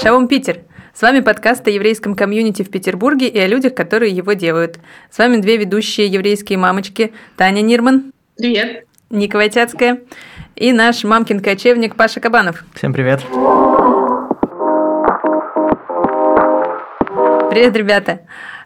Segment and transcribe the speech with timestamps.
[0.00, 0.60] Шалом, Питер!
[0.94, 4.78] С вами подкаст о еврейском комьюнити в Петербурге и о людях, которые его делают.
[5.10, 8.12] С вами две ведущие еврейские мамочки Таня Нирман.
[8.38, 8.86] Привет.
[9.10, 10.00] Ника Войтяцкая.
[10.56, 12.64] И наш мамкин кочевник Паша Кабанов.
[12.74, 13.20] Всем привет.
[17.50, 18.20] Привет, ребята.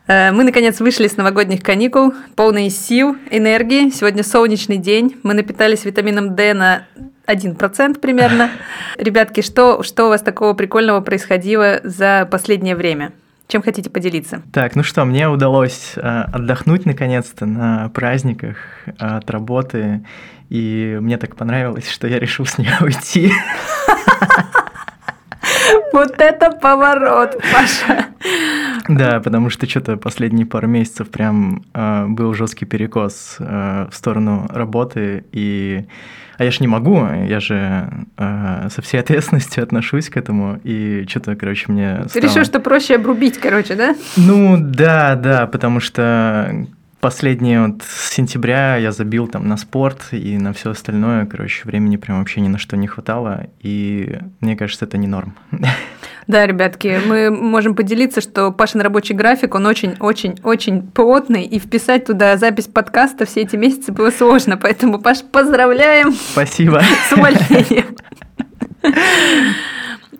[0.06, 3.90] Э, мы, наконец, вышли с новогодних каникул, полные сил, энергии.
[3.90, 5.16] Сегодня солнечный день.
[5.22, 6.86] Мы напитались витамином D на
[7.26, 8.50] 1% примерно.
[8.98, 13.12] Ребятки, что, что у вас такого прикольного происходило за последнее время?
[13.48, 14.42] Чем хотите поделиться?
[14.52, 20.04] Так, ну что, мне удалось э, отдохнуть наконец-то на праздниках э, от работы,
[20.48, 23.32] и мне так понравилось, что я решил с нее уйти.
[25.92, 28.06] Вот это поворот, Паша.
[28.88, 34.46] Да, потому что что-то последние пару месяцев прям э, был жесткий перекос э, в сторону
[34.50, 35.86] работы, и
[36.38, 41.06] а я же не могу, я же э, со всей ответственностью отношусь к этому, и
[41.08, 43.96] что-то, короче, мне Ты решил, что проще обрубить, короче, да?
[44.16, 46.66] Ну, да, да, потому что
[47.06, 51.96] последние вот с сентября я забил там на спорт и на все остальное, короче, времени
[51.96, 55.36] прям вообще ни на что не хватало, и мне кажется, это не норм.
[56.26, 62.36] Да, ребятки, мы можем поделиться, что Пашин рабочий график, он очень-очень-очень плотный, и вписать туда
[62.36, 66.12] запись подкаста все эти месяцы было сложно, поэтому, Паш, поздравляем!
[66.12, 66.82] Спасибо!
[67.08, 67.96] С увольнением!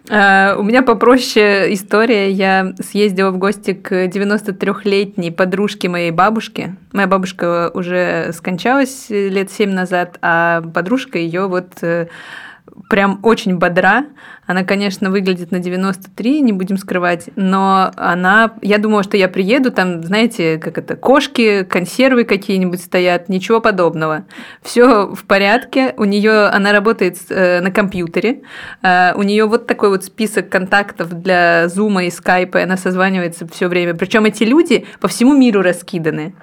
[0.08, 2.30] А, у меня попроще история.
[2.30, 6.76] Я съездила в гости к 93-летней подружке моей бабушки.
[6.92, 12.06] Моя бабушка уже скончалась лет 7 назад, а подружка ее вот э,
[12.88, 14.06] прям очень бодра.
[14.46, 18.54] Она, конечно, выглядит на 93, не будем скрывать, но она...
[18.62, 24.24] Я думала, что я приеду, там, знаете, как это, кошки, консервы какие-нибудь стоят, ничего подобного.
[24.62, 25.94] Все в порядке.
[25.96, 28.42] У нее она работает э, на компьютере.
[28.82, 33.48] Э, у нее вот такой вот список контактов для Зума и Скайпа, и она созванивается
[33.48, 33.94] все время.
[33.94, 36.34] Причем эти люди по всему миру раскиданы.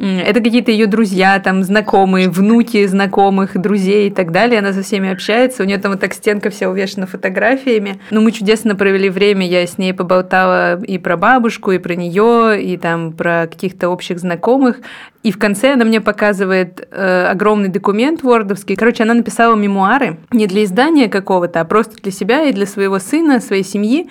[0.00, 4.58] Это какие-то ее друзья, там, знакомые, внуки знакомых, друзей и так далее.
[4.58, 5.62] Она со всеми общается.
[5.62, 8.00] У нее там вот так стенка вся увешана фотографиями фотографиями.
[8.10, 12.60] Ну, мы чудесно провели время, я с ней поболтала и про бабушку, и про нее,
[12.60, 14.80] и там про каких-то общих знакомых.
[15.22, 18.74] И в конце она мне показывает э, огромный документ вордовский.
[18.74, 22.98] Короче, она написала мемуары не для издания какого-то, а просто для себя и для своего
[22.98, 24.10] сына, своей семьи.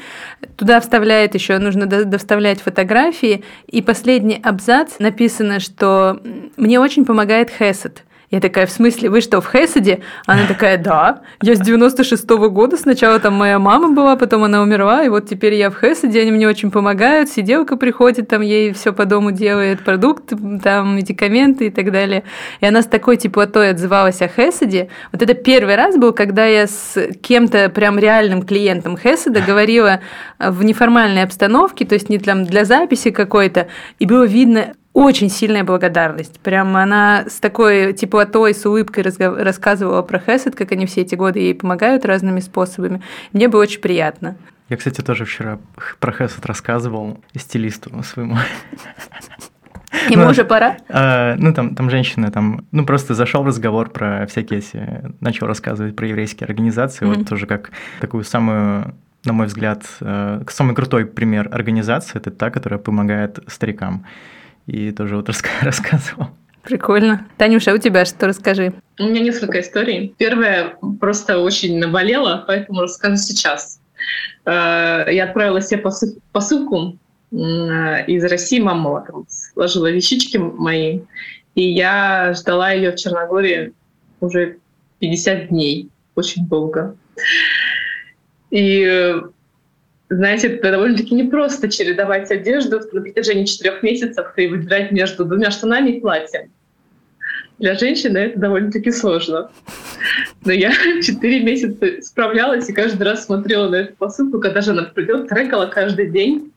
[0.55, 3.43] Туда вставляет еще, нужно доставлять фотографии.
[3.67, 6.21] И последний абзац написано, что
[6.55, 8.03] мне очень помогает Хесед.
[8.31, 9.99] Я такая, в смысле, вы что, в Хесаде?
[10.25, 15.03] Она такая, да, я с 96-го года, сначала там моя мама была, потом она умерла,
[15.03, 18.93] и вот теперь я в Хесаде, они мне очень помогают, сиделка приходит, там ей все
[18.93, 22.23] по дому делает, продукты, там медикаменты и так далее.
[22.61, 24.87] И она с такой теплотой отзывалась о Хесаде.
[25.11, 29.99] Вот это первый раз был, когда я с кем-то прям реальным клиентом Хесада говорила
[30.39, 33.67] в неформальной обстановке, то есть не там для записи какой-то,
[33.99, 36.39] и было видно очень сильная благодарность.
[36.39, 41.39] Прямо она с такой теплотой, с улыбкой рассказывала про Хесед, как они все эти годы
[41.39, 43.01] ей помогают разными способами.
[43.31, 44.35] Мне было очень приятно.
[44.69, 45.59] Я, кстати, тоже вчера
[45.99, 48.37] про Хесед рассказывал стилисту своему.
[50.09, 50.77] Ему ну, уже пора?
[50.87, 55.95] Э, ну, там, там женщина, там, ну, просто зашел разговор про всякие эти, начал рассказывать
[55.95, 57.17] про еврейские организации, mm-hmm.
[57.17, 62.49] вот тоже как такую самую на мой взгляд, э, самый крутой пример организации– это та,
[62.49, 64.05] которая помогает старикам
[64.67, 65.29] и тоже вот
[65.61, 66.27] рассказывал.
[66.63, 67.27] Прикольно.
[67.37, 68.73] Танюша, а у тебя что расскажи?
[68.99, 70.13] У меня несколько историй.
[70.17, 73.79] Первая просто очень наболела, поэтому расскажу сейчас.
[74.45, 75.83] Э, я отправила себе
[76.31, 76.97] посылку
[77.31, 80.99] из России, мама сложила вещички мои,
[81.55, 83.73] и я ждала ее в Черногории
[84.19, 84.57] уже
[84.99, 86.95] 50 дней, очень долго.
[88.49, 89.15] И
[90.15, 95.91] знаете, это довольно-таки непросто чередовать одежду на протяжении четырех месяцев и выбирать между двумя штанами
[95.91, 96.51] и платьем.
[97.59, 99.49] Для женщины это довольно-таки сложно.
[100.43, 100.71] Но я
[101.01, 105.67] четыре месяца справлялась и каждый раз смотрела на эту посылку, когда же она придет, трекала
[105.67, 106.51] каждый день.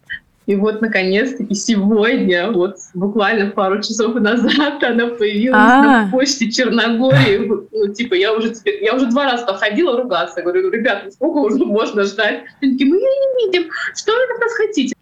[0.46, 6.05] И вот, наконец-таки, сегодня, вот буквально пару часов назад, она появилась А-а-а.
[6.05, 7.52] на почте Черногории.
[7.75, 10.43] Ну, типа, я уже теперь, я уже два раза ходила ругаться.
[10.43, 12.44] Говорю, ребята, сколько уже можно ждать?
[12.61, 13.70] Они такие, мы ее не видим.
[13.94, 14.94] Что вы от нас хотите?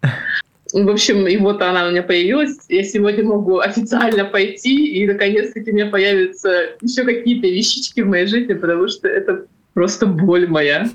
[0.73, 2.59] В общем, и вот она у меня появилась.
[2.69, 8.27] Я сегодня могу официально пойти, и наконец-таки у меня появятся еще какие-то вещички в моей
[8.27, 9.45] жизни, потому что это
[9.75, 10.89] просто боль моя.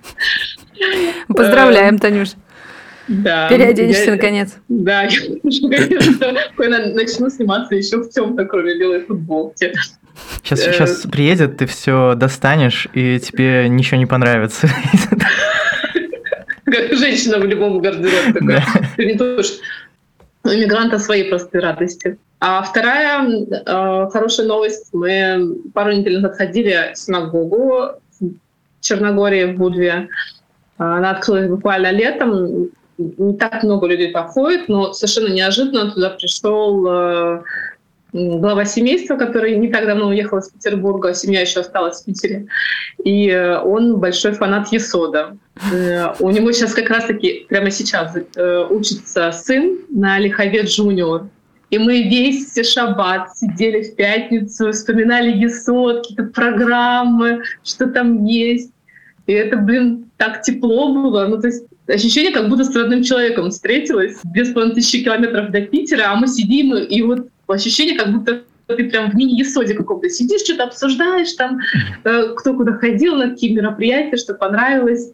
[1.28, 2.30] Поздравляем, Танюш.
[3.08, 3.50] Да.
[3.50, 4.58] Переоденешься я, наконец.
[4.68, 5.10] Да, я
[6.56, 9.74] конечно, начну сниматься еще в темно, кроме белой футболки.
[10.44, 14.68] Сейчас, сейчас э, приедет, ты все достанешь, и тебе ничего не понравится.
[16.66, 18.64] Женщина в любом гардеробе такая.
[18.98, 19.62] Не то, что
[20.44, 22.18] у иммигранта свои простые радости.
[22.40, 24.90] А вторая э, хорошая новость.
[24.94, 28.32] Мы пару недель назад ходили в синагогу в
[28.82, 30.10] Черногории, в Будве.
[30.78, 32.70] Она открылась буквально летом.
[32.98, 37.42] Не так много людей походит, но совершенно неожиданно туда пришел э,
[38.12, 42.48] глава семейства, который не так давно уехал из Петербурга, семья еще осталась в Питере.
[43.04, 45.38] И э, он большой фанат Есода.
[45.72, 48.16] Э, у него сейчас как раз-таки, прямо сейчас,
[48.70, 51.28] учится сын на Лихове Джуниор.
[51.70, 58.72] И мы весь шаббат сидели в пятницу, вспоминали Есод, какие-то программы, что там есть.
[59.26, 61.28] И это, блин, так тепло было.
[61.28, 64.18] Ну, то есть ощущение, как будто с родным человеком встретилась.
[64.24, 68.44] Две с половиной тысячи километров до Питера, а мы сидим, и вот ощущение, как будто
[68.68, 71.60] ты прям в мини-есоде каком-то сидишь, что-то обсуждаешь, там,
[72.04, 75.12] э, кто куда ходил, на какие мероприятия, что понравилось.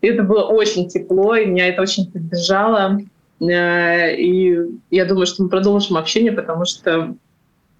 [0.00, 3.00] И это было очень тепло, и меня это очень поддержало.
[3.40, 4.58] Э, и
[4.90, 7.14] я думаю, что мы продолжим общение, потому что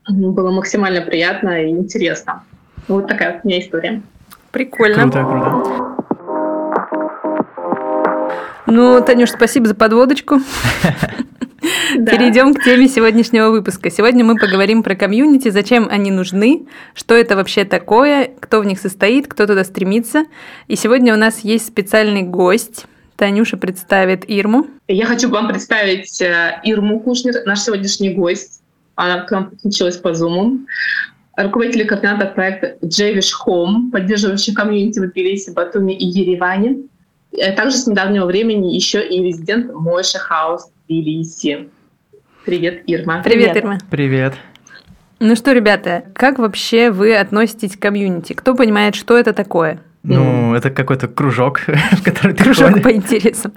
[0.08, 2.44] было максимально приятно и интересно.
[2.88, 4.02] Вот такая вот у меня история.
[4.50, 5.02] Прикольно.
[5.02, 5.89] Круто, круто.
[8.70, 10.40] Ну, Танюш, спасибо за подводочку.
[11.94, 12.12] Да.
[12.12, 13.90] Перейдем к теме сегодняшнего выпуска.
[13.90, 18.78] Сегодня мы поговорим про комьюнити, зачем они нужны, что это вообще такое, кто в них
[18.78, 20.24] состоит, кто туда стремится.
[20.68, 22.86] И сегодня у нас есть специальный гость.
[23.16, 24.68] Танюша представит Ирму.
[24.88, 28.62] Я хочу вам представить э, Ирму Кушнер, наш сегодняшний гость.
[28.94, 30.60] Она к нам подключилась по Zoom.
[31.36, 36.84] Руководитель координатор проекта Джевиш Home, поддерживающий комьюнити в Тбилиси, Батуми и Ереване.
[37.32, 41.68] Э, также с недавнего времени еще и резидент Мойша Хаус Тбилиси.
[42.44, 43.22] Привет, Ирма.
[43.22, 43.78] Привет, Привет, Ирма.
[43.90, 44.34] Привет.
[45.20, 48.32] Ну что, ребята, как вообще вы относитесь к комьюнити?
[48.32, 49.80] Кто понимает, что это такое?
[50.02, 50.56] Ну, mm.
[50.56, 51.60] это какой-то кружок,
[51.92, 52.82] в который ты Кружок ходишь.
[52.82, 53.52] по интересам.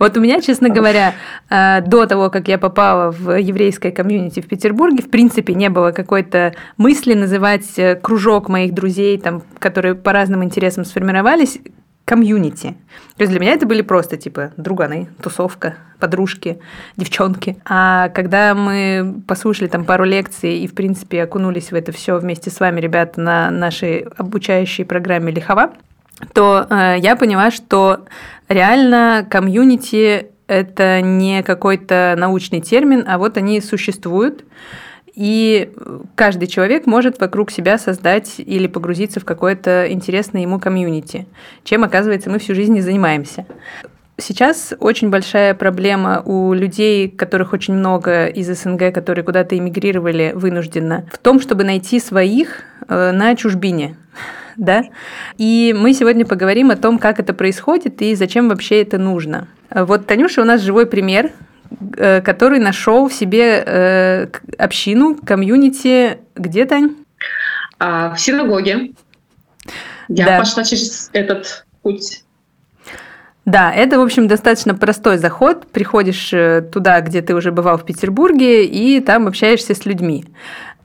[0.00, 1.14] Вот у меня, честно говоря,
[1.48, 5.92] э, до того, как я попала в еврейское комьюнити в Петербурге, в принципе, не было
[5.92, 11.60] какой-то мысли называть э, кружок моих друзей, там, которые по разным интересам сформировались,
[12.08, 12.74] комьюнити.
[13.18, 16.58] То есть для меня это были просто типа друганы, тусовка, подружки,
[16.96, 17.58] девчонки.
[17.66, 22.50] А когда мы послушали там пару лекций и, в принципе, окунулись в это все вместе
[22.50, 25.72] с вами, ребята, на нашей обучающей программе Лихова,
[26.32, 28.06] то э, я поняла, что
[28.48, 34.44] реально комьюнити это не какой-то научный термин, а вот они существуют.
[35.18, 35.72] И
[36.14, 41.26] каждый человек может вокруг себя создать или погрузиться в какое-то интересное ему комьюнити,
[41.64, 43.44] чем, оказывается, мы всю жизнь и занимаемся.
[44.16, 51.04] Сейчас очень большая проблема у людей, которых очень много из СНГ, которые куда-то эмигрировали вынужденно,
[51.12, 53.96] в том, чтобы найти своих э, на чужбине.
[54.56, 54.82] Да?
[55.36, 59.46] И мы сегодня поговорим о том, как это происходит и зачем вообще это нужно.
[59.70, 61.30] Вот Танюша у нас живой пример
[61.80, 64.26] который нашел в себе э,
[64.58, 66.18] общину, комьюнити.
[66.34, 66.96] Где, Тань?
[67.78, 68.92] А, в синагоге.
[70.08, 70.38] Я да.
[70.38, 72.24] пошла через этот путь.
[73.44, 75.66] Да, это, в общем, достаточно простой заход.
[75.68, 80.26] Приходишь э, туда, где ты уже бывал в Петербурге, и там общаешься с людьми.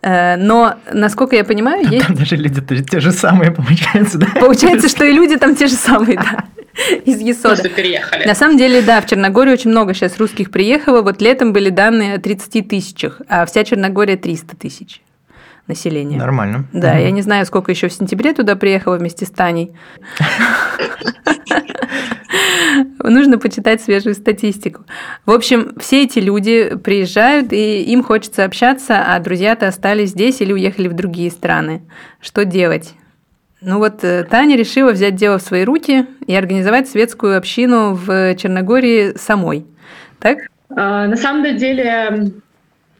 [0.04, 2.08] Но, насколько я понимаю, есть...
[2.08, 4.27] Там даже люди те же самые, получается, да?
[4.39, 6.46] Получается, что и люди там те же самые, да.
[7.06, 7.56] из Есода.
[7.56, 8.25] Просто переехали.
[8.25, 11.01] На самом деле, да, в Черногорию очень много сейчас русских приехало.
[11.01, 15.01] Вот летом были данные о 30 тысячах, а вся Черногория 300 тысяч
[15.67, 16.17] населения.
[16.17, 16.65] Нормально.
[16.74, 17.00] Да, угу.
[17.00, 19.74] я не знаю, сколько еще в сентябре туда приехало вместе с Таней.
[23.00, 24.86] Нужно почитать свежую статистику.
[25.25, 30.53] В общем, все эти люди приезжают, и им хочется общаться, а друзья-то остались здесь или
[30.53, 31.84] уехали в другие страны.
[32.22, 32.93] Что делать?
[33.62, 38.36] Ну вот э, Таня решила взять дело в свои руки и организовать светскую общину в
[38.36, 39.65] Черногории самой.
[40.20, 40.39] Так?
[40.70, 42.32] А, на самом деле,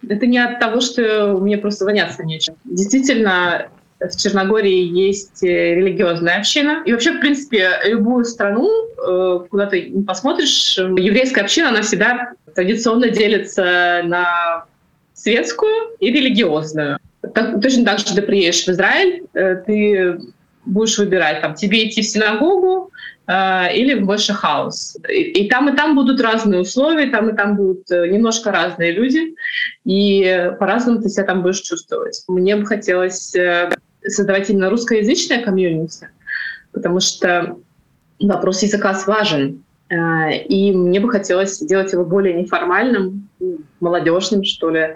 [0.10, 2.56] это не от того, что мне просто заняться нечем.
[2.64, 3.68] Действительно,
[4.00, 6.84] в Черногории есть э, религиозная община.
[6.86, 13.10] И вообще, в принципе, любую страну, э, куда ты посмотришь, еврейская община, она всегда традиционно
[13.10, 14.66] делится на
[15.14, 17.00] светскую и религиозную.
[17.34, 20.20] Так, точно так же ты приедешь в Израиль, ты
[20.66, 24.98] будешь выбирать, там, тебе идти в синагогу э, или в больше хаос.
[25.08, 28.92] И, и там, и там будут разные условия, там и там будут э, немножко разные
[28.92, 29.36] люди,
[29.86, 32.22] и по-разному ты себя там будешь чувствовать.
[32.28, 33.72] Мне бы хотелось э,
[34.06, 36.10] создавать именно русскоязычное комьюнити,
[36.74, 37.56] потому что
[38.20, 39.64] вопрос языка важен.
[39.90, 43.30] Э, и мне бы хотелось сделать его более неформальным,
[43.80, 44.96] молодежным, что ли.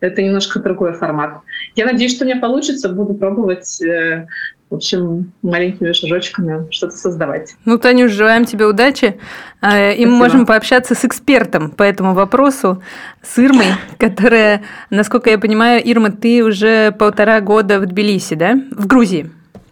[0.00, 1.40] Это немножко другой формат.
[1.74, 2.88] Я надеюсь, что у меня получится.
[2.88, 4.26] Буду пробовать э,
[4.70, 7.54] в общем, маленькими шажочками что-то создавать.
[7.64, 9.18] Ну, Танюш, желаем тебе удачи.
[9.62, 12.82] Э, и мы можем пообщаться с экспертом по этому вопросу,
[13.22, 13.66] с Ирмой,
[13.98, 18.60] которая, насколько я понимаю, Ирма, ты уже полтора года в Тбилиси, да?
[18.70, 19.30] В Грузии,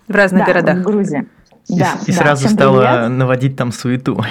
[0.09, 0.79] в разных да, городах.
[0.79, 1.27] в Грузии.
[1.69, 2.19] И, да, и да.
[2.19, 3.19] сразу Всем стала привет.
[3.19, 4.25] наводить там суету.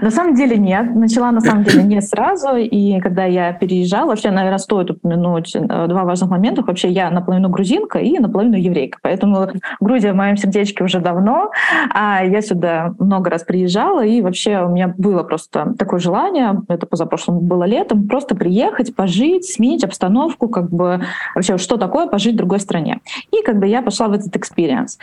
[0.00, 0.94] На самом деле нет.
[0.94, 2.56] Начала на самом деле не сразу.
[2.56, 6.62] И когда я переезжала, вообще, наверное, стоит упомянуть э, два важных момента.
[6.62, 8.98] Вообще, я наполовину грузинка и наполовину еврейка.
[9.02, 9.48] Поэтому
[9.80, 11.50] Грузия в моем сердечке уже давно.
[11.92, 14.04] А я сюда много раз приезжала.
[14.04, 19.44] И вообще у меня было просто такое желание, это позапрошлым было летом, просто приехать, пожить,
[19.44, 21.02] сменить обстановку, как бы
[21.34, 23.00] вообще, что такое пожить в другой стране.
[23.30, 24.98] И когда я пошла в этот experience.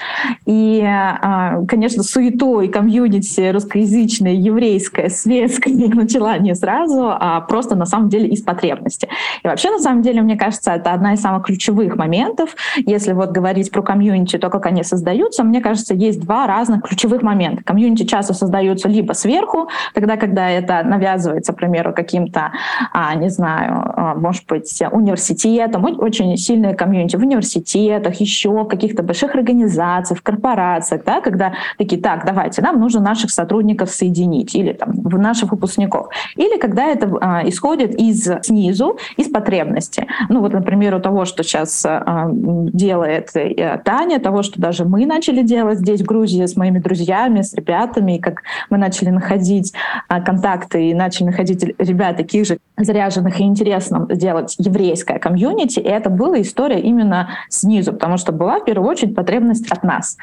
[0.46, 8.10] И, а, конечно, суетой комьюнити русскоязычной, еврейская, светская начала не сразу, а просто на самом
[8.10, 9.08] деле из потребности.
[9.44, 12.56] И вообще, на самом деле, мне кажется, это одна из самых ключевых моментов.
[12.78, 17.22] Если вот говорить про комьюнити, то как они создаются, мне кажется, есть два разных ключевых
[17.22, 17.64] момента.
[17.64, 22.52] Комьюнити часто создаются либо сверху, тогда, когда это навязывается, к примеру, каким-то,
[22.94, 29.04] а, не знаю, а, может быть, университетом, очень сильные комьюнити в университетах, еще в каких-то
[29.04, 34.74] больших организациях, в корпорациях, да, когда такие, так, давайте, нам нужно наших сотрудников соединить, или
[34.74, 36.10] там, наших выпускников.
[36.36, 40.08] Или когда это а, исходит из снизу, из потребности.
[40.30, 45.06] Ну вот, например, у того, что сейчас а, делает э, Таня, того, что даже мы
[45.06, 49.74] начали делать здесь, в Грузии, с моими друзьями, с ребятами, и как мы начали находить
[50.08, 55.88] а, контакты и начали находить ребят таких же заряженных и интересным делать еврейское комьюнити, и
[55.88, 60.18] это была история именно снизу, потому что была в первую очередь потребность от нас.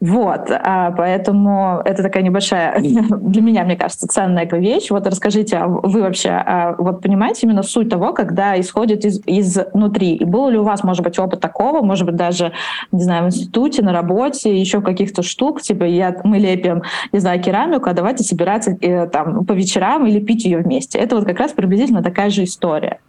[0.00, 4.90] Вот, а, поэтому это такая небольшая для меня, мне кажется, ценная вещь.
[4.90, 10.14] Вот расскажите, а вы вообще а, вот понимаете именно суть того, когда исходит из, изнутри?
[10.14, 12.52] И был ли у вас, может быть, опыт такого, может быть, даже,
[12.92, 17.42] не знаю, в институте, на работе, еще каких-то штук, типа я, мы лепим, не знаю,
[17.42, 20.98] керамику, а давайте собираться э, там по вечерам или пить ее вместе.
[20.98, 23.00] Это вот как раз приблизительно такая же история.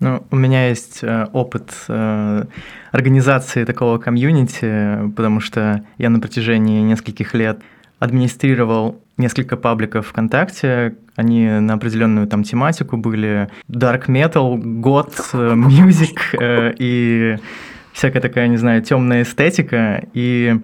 [0.00, 2.44] Ну, у меня есть э, опыт э,
[2.92, 7.58] организации такого комьюнити, потому что я на протяжении нескольких лет
[7.98, 16.74] администрировал несколько пабликов ВКонтакте, они на определенную там тематику были dark metal, год, мюзик э,
[16.78, 17.36] и
[17.92, 20.04] всякая такая, не знаю, темная эстетика.
[20.12, 20.60] И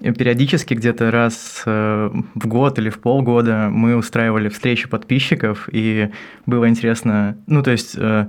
[0.00, 6.10] периодически где-то раз э, в год или в полгода мы устраивали встречи подписчиков, и
[6.46, 8.28] было интересно, ну то есть э,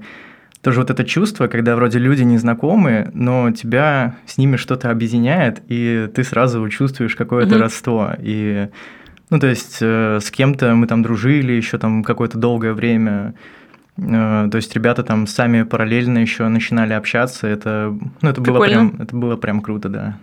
[0.62, 6.10] тоже вот это чувство, когда вроде люди незнакомые, но тебя с ними что-то объединяет, и
[6.13, 7.60] ты сразу чувствуешь какое-то mm-hmm.
[7.60, 8.12] родство.
[8.20, 8.68] И,
[9.30, 13.36] ну, то есть э, с кем-то мы там дружили еще там какое-то долгое время.
[13.98, 17.48] Э, то есть ребята там сами параллельно еще начинали общаться.
[17.48, 20.18] Это, ну, это было прям, это было прям круто, да.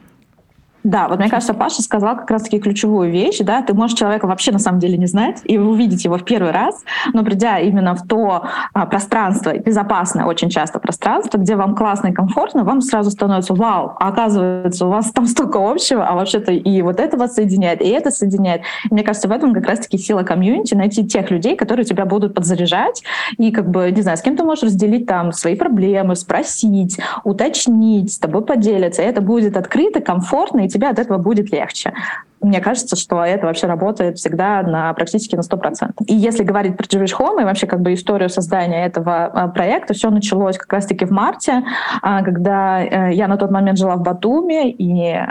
[0.87, 4.52] Да, вот мне кажется, Паша сказал как раз-таки ключевую вещь, да, ты можешь человека вообще
[4.52, 8.07] на самом деле не знать и увидеть его в первый раз, но придя именно в
[8.07, 13.52] то а, пространство, безопасное очень часто пространство, где вам классно и комфортно, вам сразу становится
[13.52, 17.83] вау, а оказывается, у вас там столько общего, а вообще-то и вот это вас соединяет,
[17.83, 18.62] и это соединяет.
[18.88, 22.33] И мне кажется, в этом как раз-таки сила комьюнити, найти тех людей, которые тебя будут
[22.33, 23.02] подзаряжать,
[23.38, 28.12] и как бы, не знаю, с кем ты можешь разделить там свои проблемы, спросить, уточнить,
[28.12, 31.92] с тобой поделиться, и это будет открыто, комфортно, и тебе от этого будет легче.
[32.40, 36.05] Мне кажется, что это вообще работает всегда на практически на 100%.
[36.07, 40.11] И если говорить про Jewish Home и вообще как бы историю создания этого проекта, все
[40.11, 41.62] началось как раз-таки в марте,
[42.02, 45.26] когда э, я на тот момент жила в Батуме, и э,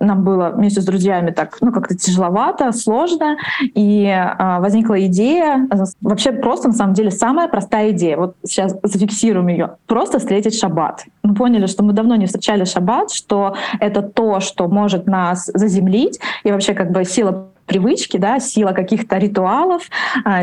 [0.00, 5.68] нам было вместе с друзьями так, ну, как-то тяжеловато, сложно, и э, возникла идея,
[6.00, 11.04] вообще просто, на самом деле, самая простая идея, вот сейчас зафиксируем ее, просто встретить шаббат.
[11.22, 16.20] Мы поняли, что мы давно не встречали шаббат, что это то, что может нас заземлить,
[16.46, 19.82] и вообще как бы сила привычки, да, сила каких-то ритуалов,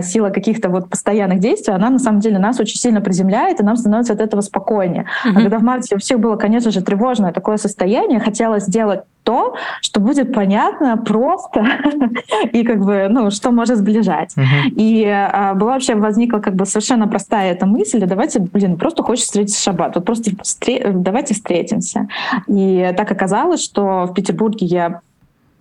[0.02, 3.78] сила каких-то вот постоянных действий, она на самом деле нас очень сильно приземляет, и нам
[3.78, 5.06] становится от этого спокойнее.
[5.26, 5.32] Mm-hmm.
[5.32, 9.56] А когда в марте у всех было, конечно же, тревожное такое состояние, хотелось сделать то,
[9.80, 11.66] что будет понятно, просто
[12.52, 14.36] и как бы, ну, что может сближать.
[14.36, 14.70] Uh-huh.
[14.76, 19.28] И а, была вообще возникла как бы совершенно простая эта мысль, давайте, блин, просто хочется
[19.28, 20.92] встретиться в шаббат, вот просто встр...
[20.92, 22.10] давайте встретимся.
[22.48, 25.00] И так оказалось, что в Петербурге я а,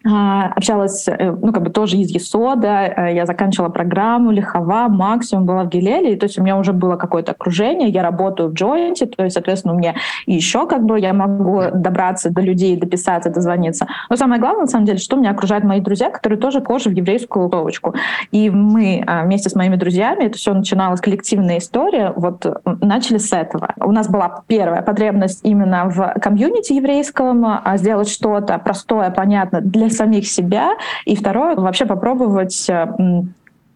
[0.04, 5.64] общалась, э, ну, как бы тоже из ЕСОДа, э, я заканчивала программу Лихова, Максимум, была
[5.64, 9.22] в Гелеле, то есть у меня уже было какое-то окружение, я работаю в Джойнте, то
[9.22, 9.94] есть, соответственно, у меня
[10.26, 13.86] еще как бы я могу добраться до людей, дописаться, дозвониться.
[14.10, 16.92] Но самое главное, на самом деле, что меня окружают мои друзья, которые тоже кожи в
[16.92, 17.94] еврейскую товочку.
[18.32, 22.44] И мы а, вместе с моими друзьями, это все начиналось, коллективная история, вот
[22.80, 23.74] начали с этого.
[23.78, 29.91] У нас была первая потребность именно в комьюнити еврейском, а, сделать что-то простое, понятное для
[29.92, 30.76] самих себя.
[31.04, 32.86] И второе, вообще попробовать э,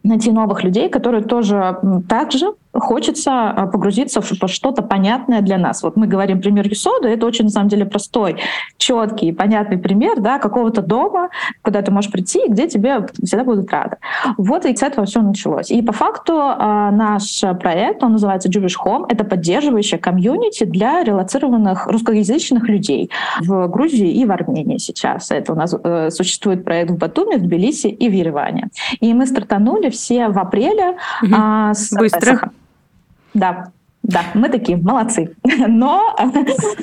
[0.03, 5.83] найти новых людей, которые тоже так же хочется а, погрузиться в что-то понятное для нас.
[5.83, 8.37] Вот мы говорим пример Юсода, это очень, на самом деле, простой,
[8.79, 11.31] четкий, понятный пример да, какого-то дома,
[11.63, 13.97] куда ты можешь прийти, и где тебе всегда будут рады.
[14.37, 15.71] Вот и с этого все началось.
[15.71, 21.87] И по факту а, наш проект, он называется Jewish Home, это поддерживающая комьюнити для релацированных
[21.87, 25.31] русскоязычных людей в Грузии и в Армении сейчас.
[25.31, 28.69] Это у нас э, существует проект в Батуме, в Тбилиси и в Ереване.
[29.01, 31.35] И мы стартанули все в апреле угу.
[31.35, 32.51] а, с Быстро.
[33.37, 33.67] Да,
[34.07, 35.35] да, мы такие молодцы.
[35.67, 36.17] Но,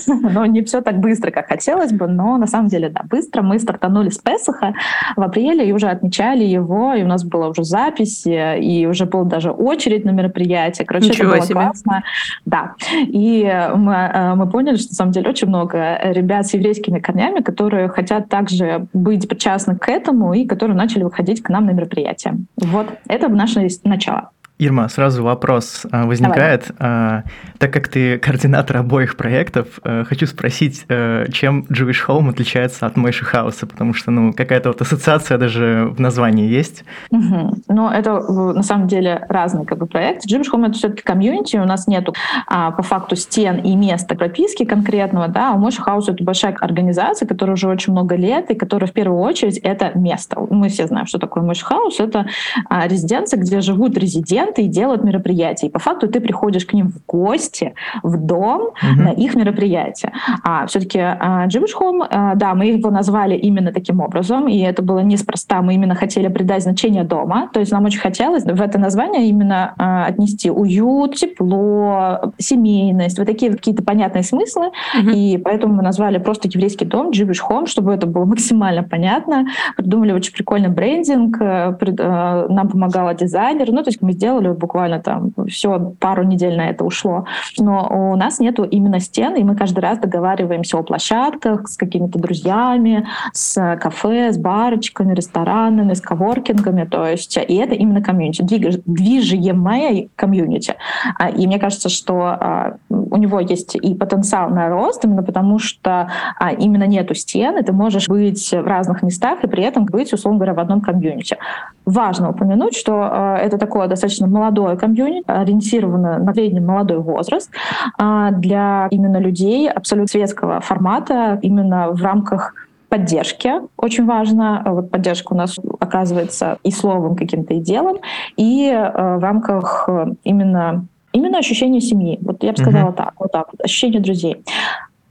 [0.07, 2.07] но не все так быстро, как хотелось бы.
[2.07, 4.73] Но на самом деле, да, быстро мы стартанули с Песаха
[5.15, 6.93] в апреле и уже отмечали его.
[6.93, 10.85] И у нас была уже запись, и уже была даже очередь на мероприятие.
[10.85, 11.55] Короче, Ничего это было себе.
[11.55, 12.03] классно.
[12.45, 12.73] Да.
[12.93, 13.43] И
[13.75, 17.87] мы, э, мы поняли, что на самом деле очень много ребят с еврейскими корнями, которые
[17.87, 22.37] хотят также быть причастны к этому и которые начали выходить к нам на мероприятия.
[22.57, 24.31] Вот, это наше начало.
[24.59, 26.71] Ирма, сразу вопрос а, возникает.
[26.77, 27.23] Давай.
[27.57, 32.95] Так как ты координатор обоих проектов, э, хочу спросить, э, чем Jewish Home отличается от
[32.95, 36.83] Мойши Хауса, потому что ну, какая-то вот ассоциация даже в названии есть.
[37.09, 37.63] Угу.
[37.69, 40.25] Ну, это на самом деле разный как бы, проект.
[40.25, 42.13] Jewish Home— это все-таки комьюнити, у нас нету
[42.47, 46.53] а, по факту стен и места прописки конкретного, да, а у Мойши Хауса— это большая
[46.59, 50.39] организация, которая уже очень много лет, и которая в первую очередь это место.
[50.49, 51.99] Мы все знаем, что такое Мойши Хаус.
[51.99, 52.27] Это
[52.69, 55.67] а, резиденция, где живут резиденты, клиенты и делают мероприятия.
[55.67, 57.73] И по факту ты приходишь к ним в гости,
[58.03, 59.01] в дом угу.
[59.01, 60.13] на их мероприятие.
[60.43, 64.81] А все-таки uh, Jewish Home, uh, да, мы его назвали именно таким образом, и это
[64.81, 65.61] было неспроста.
[65.61, 67.49] Мы именно хотели придать значение дома.
[67.53, 73.27] То есть нам очень хотелось в это название именно uh, отнести уют, тепло, семейность, вот
[73.27, 74.67] такие какие-то понятные смыслы.
[74.99, 75.09] Угу.
[75.09, 79.45] И поэтому мы назвали просто еврейский дом Jewish Home, чтобы это было максимально понятно.
[79.77, 83.71] Придумали очень прикольный брендинг, э, э, нам помогала дизайнер.
[83.71, 87.25] Ну, то есть мы сделали сделали, буквально там все, пару недель на это ушло.
[87.59, 92.19] Но у нас нету именно стен, и мы каждый раз договариваемся о площадках с какими-то
[92.19, 98.41] друзьями, с кафе, с барочками, ресторанами, с коворкингами, то есть и это именно комьюнити,
[98.85, 100.75] движимое комьюнити.
[101.19, 105.59] А, и мне кажется, что а, у него есть и потенциал на рост, именно потому
[105.59, 109.85] что а, именно нету стен, и ты можешь быть в разных местах и при этом
[109.85, 111.37] быть, условно говоря, в одном комьюнити.
[111.85, 117.51] Важно упомянуть, что это такое достаточно молодое комьюнити, ориентировано на средний молодой возраст
[117.97, 122.53] а, для именно людей абсолютно светского формата, именно в рамках
[122.89, 124.61] поддержки очень важно.
[124.65, 127.97] Вот поддержка у нас оказывается и словом каким-то, и делом,
[128.37, 132.19] и э, в рамках э, именно именно ощущения семьи.
[132.21, 132.95] Вот я бы сказала uh-huh.
[132.95, 134.43] так, вот так, ощущение друзей.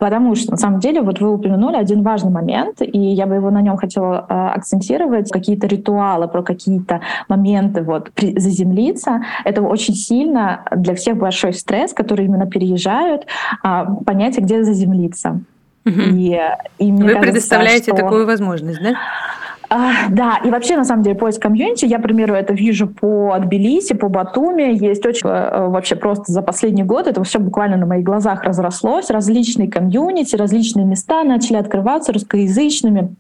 [0.03, 3.53] Потому что, на самом деле, вот вы упомянули один важный момент, и я бы его
[3.53, 9.23] на нем хотела э, акцентировать, какие-то ритуалы, про какие-то моменты вот при, заземлиться.
[9.45, 13.29] Это очень сильно для всех большой стресс, которые именно переезжают,
[13.63, 15.41] э, понятие, где заземлиться.
[15.87, 16.01] Угу.
[16.01, 16.37] И,
[16.79, 18.03] и Вы кажется, предоставляете что...
[18.03, 18.95] такую возможность, да?
[19.75, 23.39] А, да, и вообще, на самом деле, поиск комьюнити, я, к примеру, это вижу по
[23.39, 27.87] Тбилиси, по Батуми, есть очень э, вообще просто за последний год, это все буквально на
[27.87, 33.15] моих глазах разрослось, различные комьюнити, различные места начали открываться русскоязычными,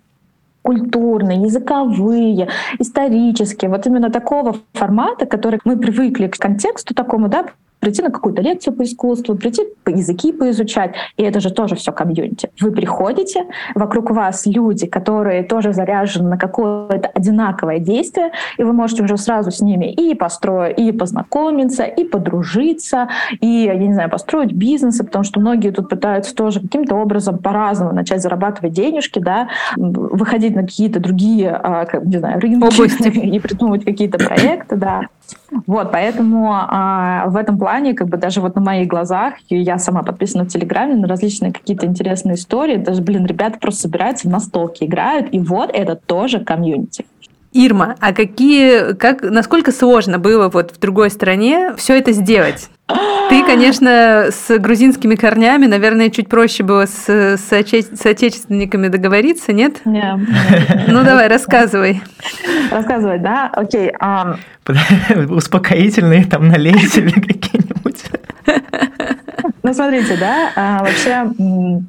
[0.61, 7.47] культурные, языковые, исторические, вот именно такого формата, который мы привыкли к контексту такому, да,
[7.83, 10.95] прийти на какую-то лекцию по искусству, прийти по языки поизучать.
[11.17, 12.49] И это же тоже все комьюнити.
[12.61, 19.03] Вы приходите, вокруг вас люди, которые тоже заряжены на какое-то одинаковое действие, и вы можете
[19.03, 23.09] уже сразу с ними и построить, и познакомиться, и подружиться,
[23.41, 27.93] и, я не знаю, построить бизнесы, потому что многие тут пытаются тоже каким-то образом по-разному
[27.93, 33.09] начать зарабатывать денежки, да, выходить на какие-то другие, а, не знаю, рынки Области.
[33.33, 35.09] и придумывать какие-то проекты, да.
[35.67, 40.03] Вот, поэтому а, в этом плане, как бы даже вот на моих глазах, я сама
[40.03, 44.85] подписана в Телеграме на различные какие-то интересные истории, даже, блин, ребята просто собираются в настолки,
[44.85, 47.05] играют, и вот это тоже комьюнити.
[47.53, 52.71] Ирма, а какие, как, насколько сложно было вот в другой стране все это сделать?
[53.29, 59.53] Ты, конечно, с грузинскими корнями, наверное, чуть проще было с, с, отече- с отечественниками договориться,
[59.53, 59.81] нет?
[59.85, 60.19] Нет.
[60.89, 62.03] Ну давай, рассказывай.
[62.71, 63.51] Рассказывать, да?
[63.55, 63.91] Окей.
[64.03, 64.37] Um...
[65.31, 67.62] Успокоительные там налейте какие-нибудь.
[69.63, 71.31] Ну, смотрите, да, а, вообще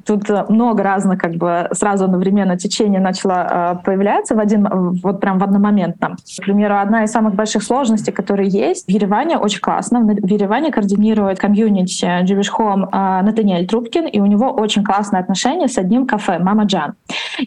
[0.06, 4.68] тут много разных, как бы, сразу одновременно течений начало а, появляться в один,
[5.02, 6.16] вот прям в одномоментно.
[6.38, 10.00] К примеру, одна из самых больших сложностей, которые есть, в Ереване очень классно.
[10.00, 15.66] В Ереване координирует комьюнити Jewish Home а, Натаниэль Трубкин, и у него очень классные отношения
[15.66, 16.94] с одним кафе, Мама Джан.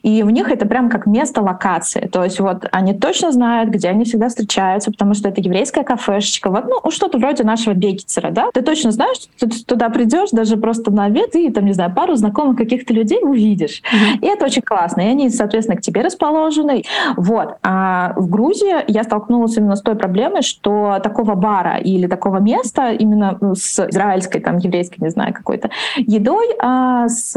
[0.04, 2.10] И у них это прям как место локации.
[2.12, 6.50] То есть вот они точно знают, где они всегда встречаются, потому что это еврейская кафешечка.
[6.50, 8.50] Вот, ну, что-то вроде нашего Бекетера, да?
[8.54, 11.94] Ты точно знаешь, что ты туда придешь даже просто на обед и, там, не знаю,
[11.94, 13.82] пару знакомых каких-то людей увидишь.
[13.82, 14.20] Mm-hmm.
[14.22, 15.02] И это очень классно.
[15.02, 16.84] И они, соответственно, к тебе расположены.
[17.16, 17.58] Вот.
[17.64, 22.92] А в Грузии я столкнулась именно с той проблемой, что такого бара или такого места
[22.92, 27.34] именно ну, с израильской, там, еврейской, не знаю, какой-то едой, а, с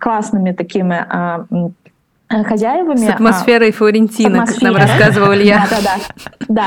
[0.00, 1.46] классными такими а,
[2.28, 2.96] хозяевами.
[2.96, 5.66] С атмосферой а, Флорентины, как нам рассказывал Илья.
[5.70, 5.96] Да, да,
[6.48, 6.64] да.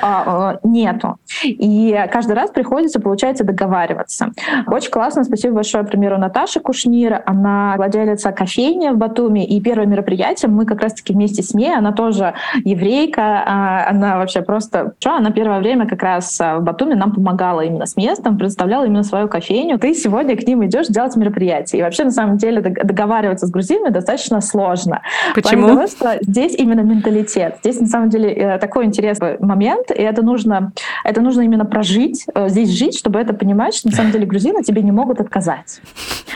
[0.00, 0.60] да.
[0.62, 1.16] Нету.
[1.44, 4.30] И каждый раз приходится, получается, договариваться.
[4.66, 5.24] Очень классно.
[5.24, 7.22] Спасибо большое, к примеру, Наташе Кушнир.
[7.26, 9.44] Она владелица кофейни в Батуми.
[9.44, 11.74] И первое мероприятие мы как раз-таки вместе с ней.
[11.74, 13.42] Она тоже еврейка.
[13.46, 14.94] А она вообще просто...
[15.00, 15.16] Что?
[15.16, 19.28] Она первое время как раз в Батуми нам помогала именно с местом, представляла именно свою
[19.28, 19.78] кофейню.
[19.78, 21.80] Ты сегодня к ним идешь делать мероприятие.
[21.80, 25.02] И вообще, на самом деле, договариваться с грузинами достаточно сложно сложно.
[25.34, 25.62] Почему?
[25.68, 27.56] Потому что здесь именно менталитет.
[27.60, 30.72] Здесь, на самом деле, э, такой интересный момент, и это нужно,
[31.04, 34.62] это нужно именно прожить, э, здесь жить, чтобы это понимать, что на самом деле грузины
[34.62, 35.80] тебе не могут отказать.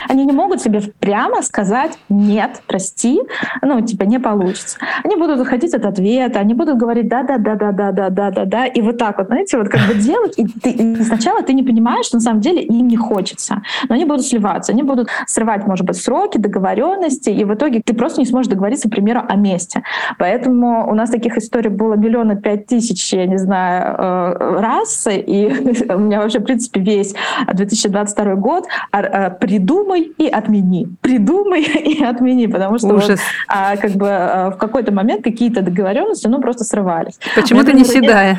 [0.07, 3.19] Они не могут тебе прямо сказать «нет, прости»,
[3.61, 4.77] ну, типа, не получится.
[5.03, 9.69] Они будут уходить от ответа, они будут говорить «да-да-да-да-да-да-да-да», и вот так вот, знаете, вот
[9.69, 12.87] как бы делать, и, ты, и сначала ты не понимаешь, что на самом деле им
[12.87, 17.53] не хочется, но они будут сливаться, они будут срывать, может быть, сроки, договоренности, и в
[17.53, 19.83] итоге ты просто не сможешь можешь договориться, к примеру, о месте.
[20.17, 25.47] Поэтому у нас таких историй было миллиона пять тысяч, я не знаю, э, раз, и
[25.93, 27.13] у меня вообще, в принципе, весь
[27.51, 33.09] 2022 год а, придумай и отмени, придумай и отмени, потому что Ужас.
[33.09, 37.19] Вот, а, как бы э, в какой-то момент какие-то договоренности, ну, просто срывались.
[37.35, 38.37] Почему ты не седая?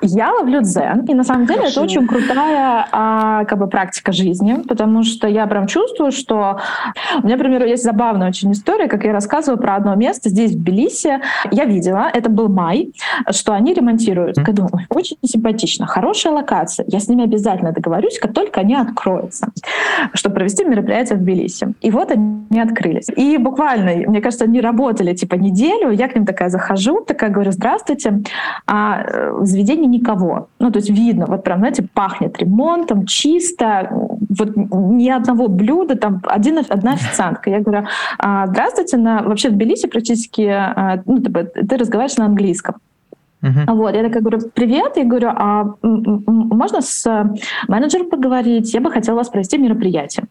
[0.00, 1.84] Я ловлю дзен, и на самом деле Хорошо.
[1.84, 6.60] это очень крутая а, как бы практика жизни, потому что я прям чувствую, что
[7.22, 10.58] у меня, например, есть забавная очень история, как я рассказываю про одно место здесь, в
[10.58, 11.20] Тбилиси.
[11.50, 12.92] Я видела, это был май,
[13.30, 14.38] что они ремонтируют.
[14.38, 16.84] Я думаю, очень симпатично, хорошая локация.
[16.88, 19.48] Я с ними обязательно договорюсь, как только они откроются,
[20.14, 21.74] чтобы провести мероприятие в Тбилиси.
[21.80, 23.08] И вот они открылись.
[23.16, 25.90] И буквально, мне кажется, они работали типа неделю.
[25.90, 28.22] Я к ним такая захожу, такая говорю, здравствуйте,
[28.66, 29.04] а,
[29.60, 30.48] заведении никого.
[30.58, 33.90] Ну, то есть видно, вот прям, знаете, пахнет ремонтом, чисто,
[34.28, 37.50] вот ни одного блюда, там один, одна официантка.
[37.50, 37.86] Я говорю,
[38.18, 42.76] «А, здравствуйте, на, вообще в Тбилиси практически, а, ну, ты, ты разговариваешь на английском.
[43.42, 43.74] Uh-huh.
[43.74, 47.24] Вот, я такая говорю, привет, я говорю, а можно с э,
[47.68, 48.74] менеджером поговорить?
[48.74, 50.26] Я бы хотела вас провести мероприятие.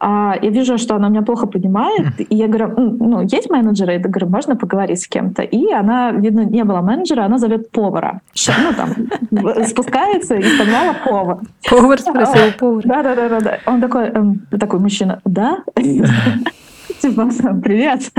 [0.00, 2.24] А, я вижу, что она меня плохо понимает, uh-huh.
[2.24, 3.92] и я говорю, ну, есть менеджеры?
[3.92, 5.42] Я говорю, можно поговорить с кем-то?
[5.42, 8.20] И она, видно, не было менеджера, она зовет повара.
[8.46, 11.38] Ну, там, спускается и подвала повар.
[11.68, 12.82] Повар спросил повар.
[12.84, 13.58] Да-да-да.
[13.66, 15.58] Он такой, эм, такой мужчина, да?
[17.00, 17.28] типа,
[17.62, 18.10] привет,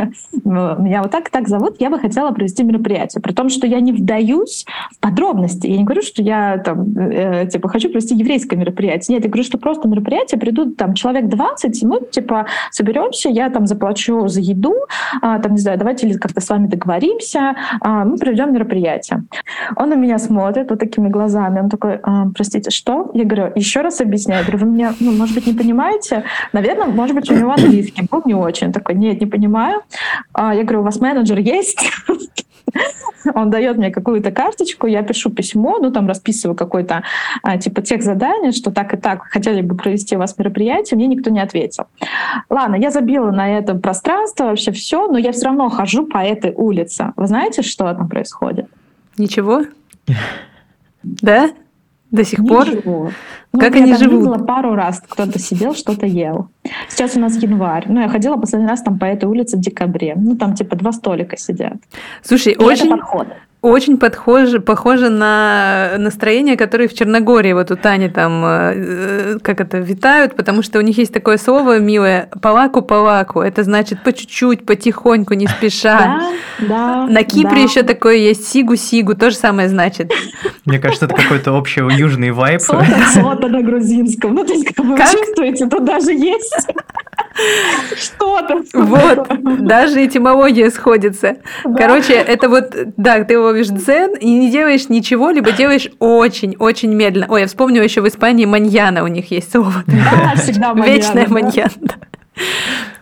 [0.44, 3.22] меня вот так так зовут, я бы хотела провести мероприятие.
[3.22, 5.68] При том, что я не вдаюсь в подробности.
[5.68, 9.16] Я не говорю, что я там, э, типа, хочу провести еврейское мероприятие.
[9.16, 13.50] Нет, я говорю, что просто мероприятие, придут там человек 20, и мы, типа, соберемся, я
[13.50, 14.74] там заплачу за еду,
[15.22, 19.24] а, там, не знаю, давайте как-то с вами договоримся, а, мы проведем мероприятие.
[19.76, 23.12] Он на меня смотрит вот такими глазами, он такой, а, простите, что?
[23.14, 24.42] Я говорю, еще раз объясняю.
[24.42, 26.24] Я говорю, вы меня, ну, может быть, не понимаете?
[26.54, 29.82] Наверное, может быть, у него английский был не очень очень такой, нет, не понимаю.
[30.34, 31.80] А, я говорю, у вас менеджер есть?
[33.34, 37.04] Он дает мне какую-то карточку, я пишу письмо, ну там расписываю какой-то
[37.44, 41.08] а, типа тех заданий, что так и так хотели бы провести у вас мероприятие, мне
[41.08, 41.86] никто не ответил.
[42.50, 46.54] Ладно, я забила на это пространство, вообще все, но я все равно хожу по этой
[46.54, 47.14] улице.
[47.16, 48.68] Вы знаете, что там происходит?
[49.18, 49.64] Ничего?
[51.04, 51.52] Да?
[52.18, 52.56] До сих Ничего.
[52.56, 53.14] пор?
[53.54, 54.20] Ну, как я они там живут?
[54.20, 56.50] видела пару раз, кто-то сидел, что-то ел.
[56.90, 57.86] Сейчас у нас январь.
[57.88, 60.14] Ну, я ходила последний раз там по этой улице в декабре.
[60.16, 61.78] Ну, там типа два столика сидят.
[62.24, 62.92] Слушай, И очень...
[63.62, 69.80] Очень подхоже, похоже на настроение, которое в Черногории вот у Тани там, э, как это,
[69.80, 73.42] витают, потому что у них есть такое слово милое «палаку-палаку».
[73.42, 76.22] Это значит по чуть-чуть, потихоньку, не спеша.
[76.60, 77.08] Да, да.
[77.08, 77.62] На Кипре да.
[77.62, 80.12] еще такое есть «сигу-сигу», то же самое значит.
[80.66, 82.62] Мне кажется, это какой-то общий южный вайп.
[82.62, 84.36] Сота на грузинском.
[84.36, 86.68] Ну, то есть, как вы чувствуете, тут даже есть
[87.96, 88.64] что-то.
[88.74, 89.28] Вот,
[89.60, 91.38] даже этимология сходится.
[91.64, 97.28] Короче, это вот, да, ты ловишь дзен и не делаешь ничего, либо делаешь очень-очень медленно.
[97.30, 99.84] Ой, я вспомнила еще в Испании маньяна у них есть слово.
[99.88, 100.96] Да, всегда маньяна.
[100.96, 101.72] Вечная маньяна.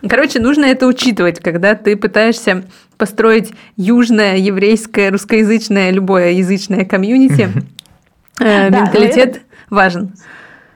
[0.08, 2.64] Короче, нужно это учитывать, когда ты пытаешься
[2.96, 7.50] построить южное, еврейское, русскоязычное, любое язычное комьюнити.
[8.40, 10.12] Менталитет важен.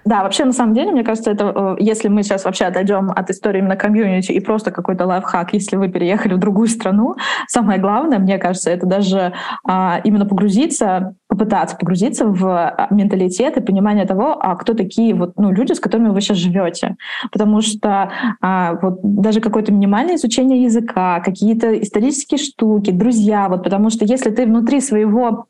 [0.04, 3.30] Да, вообще, на самом деле, мне кажется, это, э, если мы сейчас вообще отойдем от
[3.30, 7.16] истории именно комьюнити и просто какой-то лайфхак, если вы переехали в другую страну,
[7.48, 9.32] самое главное, мне кажется, это даже
[9.64, 15.34] а, именно погрузиться, попытаться погрузиться в а, менталитет и понимание того, а кто такие вот,
[15.36, 16.96] ну, люди, с которыми вы сейчас живете.
[17.30, 18.10] Потому что
[18.40, 24.30] а, вот даже какое-то минимальное изучение языка, какие-то исторические штуки, друзья, вот потому что если
[24.30, 25.46] ты внутри своего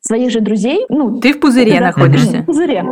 [0.00, 2.38] своих же друзей, ну, ты в пузыре находишься.
[2.38, 2.84] В пузыре.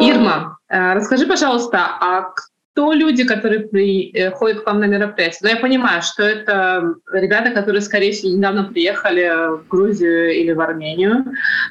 [0.00, 2.32] Ирма, э, расскажи, пожалуйста, а
[2.78, 5.38] кто люди, которые приходят к вам на мероприятие?
[5.42, 10.60] Ну, я понимаю, что это ребята, которые, скорее всего, недавно приехали в Грузию или в
[10.60, 11.24] Армению,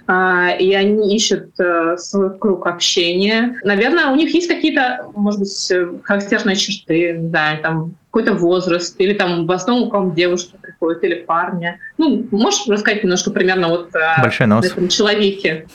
[0.05, 3.57] а, и они ищут э, свой круг общения.
[3.63, 5.71] Наверное, у них есть какие-то, может быть,
[6.03, 11.05] характерные черты, не знаю, там какой-то возраст, или там в основном к вам девушка приходит,
[11.05, 11.79] или парня.
[11.97, 13.91] Ну, можешь рассказать немножко примерно вот
[14.21, 14.65] Большой нос.
[14.65, 15.67] о этом человеке?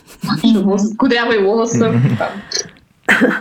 [0.99, 1.91] Кудрявые волосы.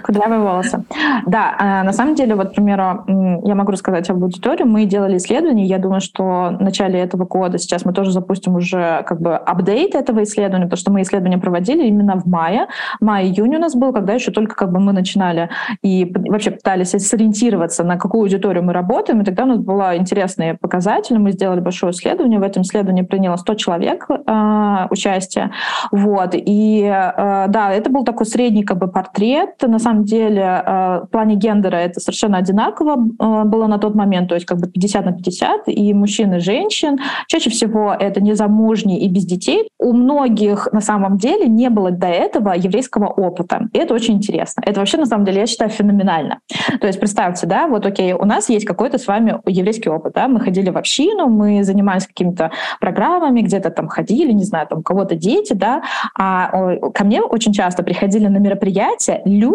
[0.03, 0.83] Кудрявые волосы.
[1.25, 3.03] Да, а, на самом деле, вот, к примеру,
[3.43, 4.63] я могу рассказать об аудитории.
[4.63, 5.65] Мы делали исследование.
[5.65, 9.95] Я думаю, что в начале этого года сейчас мы тоже запустим уже как бы апдейт
[9.95, 12.67] этого исследования, потому что мы исследование проводили именно в мае.
[12.99, 15.49] Май-июнь у нас был, когда еще только как бы мы начинали
[15.81, 19.21] и вообще пытались сориентироваться, на какую аудиторию мы работаем.
[19.21, 21.17] И тогда у нас было интересные показатели.
[21.17, 22.39] Мы сделали большое исследование.
[22.39, 25.51] В этом исследовании приняло 100 человек э, участие.
[25.91, 26.31] Вот.
[26.33, 31.07] И э, да, это был такой средний как бы портрет на самом деле э, в
[31.11, 35.05] плане гендера это совершенно одинаково э, было на тот момент, то есть как бы 50
[35.05, 36.97] на 50, и мужчин, и женщин.
[37.27, 39.69] Чаще всего это незамужние и без детей.
[39.79, 43.69] У многих на самом деле не было до этого еврейского опыта.
[43.73, 44.61] И это очень интересно.
[44.65, 46.39] Это вообще на самом деле, я считаю, феноменально.
[46.79, 50.27] То есть представьте, да, вот окей, у нас есть какой-то с вами еврейский опыт, да,
[50.27, 54.83] мы ходили в общину, мы занимались какими-то программами, где-то там ходили, не знаю, там у
[54.83, 55.81] кого-то дети, да,
[56.17, 59.50] а ко мне очень часто приходили на мероприятия люди,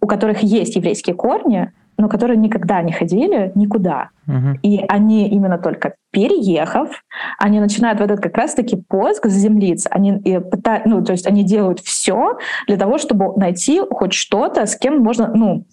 [0.00, 4.10] у которых есть еврейские корни, но которые никогда не ходили никуда.
[4.28, 4.60] Угу.
[4.62, 7.02] И они именно только переехав,
[7.38, 9.88] они начинают в этот как раз-таки поиск заземлиться.
[9.90, 14.66] Они и пытают, ну, то есть они делают все для того, чтобы найти хоть что-то,
[14.66, 15.66] с кем можно, ну,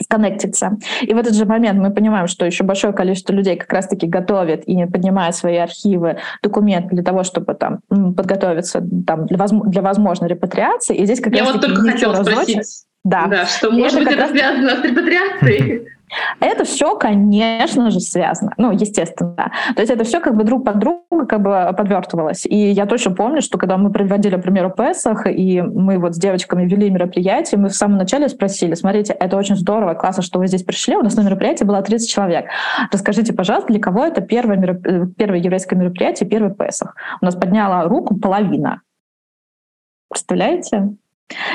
[0.00, 0.78] сконнектиться.
[1.02, 4.64] И в этот же момент мы понимаем, что еще большое количество людей как раз-таки готовят
[4.64, 10.28] и поднимают свои архивы, документы для того, чтобы там подготовиться там, для, возможно, для возможной
[10.28, 10.96] репатриации.
[10.96, 12.85] И здесь как Я вот только хотела спросить.
[13.06, 13.28] Да.
[13.28, 14.30] да, что, может быть, это раз...
[14.32, 15.86] связано с репатриацией?
[16.40, 18.52] Это все, конечно же, связано.
[18.56, 19.52] Ну, естественно.
[19.74, 22.46] То есть это все как бы друг под друга как бы подвертывалось.
[22.46, 26.18] И я точно помню, что когда мы проводили, к примеру, Песах, и мы вот с
[26.18, 30.46] девочками вели мероприятие, мы в самом начале спросили, смотрите, это очень здорово, классно, что вы
[30.46, 30.96] здесь пришли.
[30.96, 32.46] У нас на мероприятии было 30 человек.
[32.92, 34.86] Расскажите, пожалуйста, для кого это первое, мероп...
[35.16, 36.94] первое еврейское мероприятие, первый Песах?
[37.20, 38.82] У нас подняла руку половина.
[40.08, 40.96] Представляете?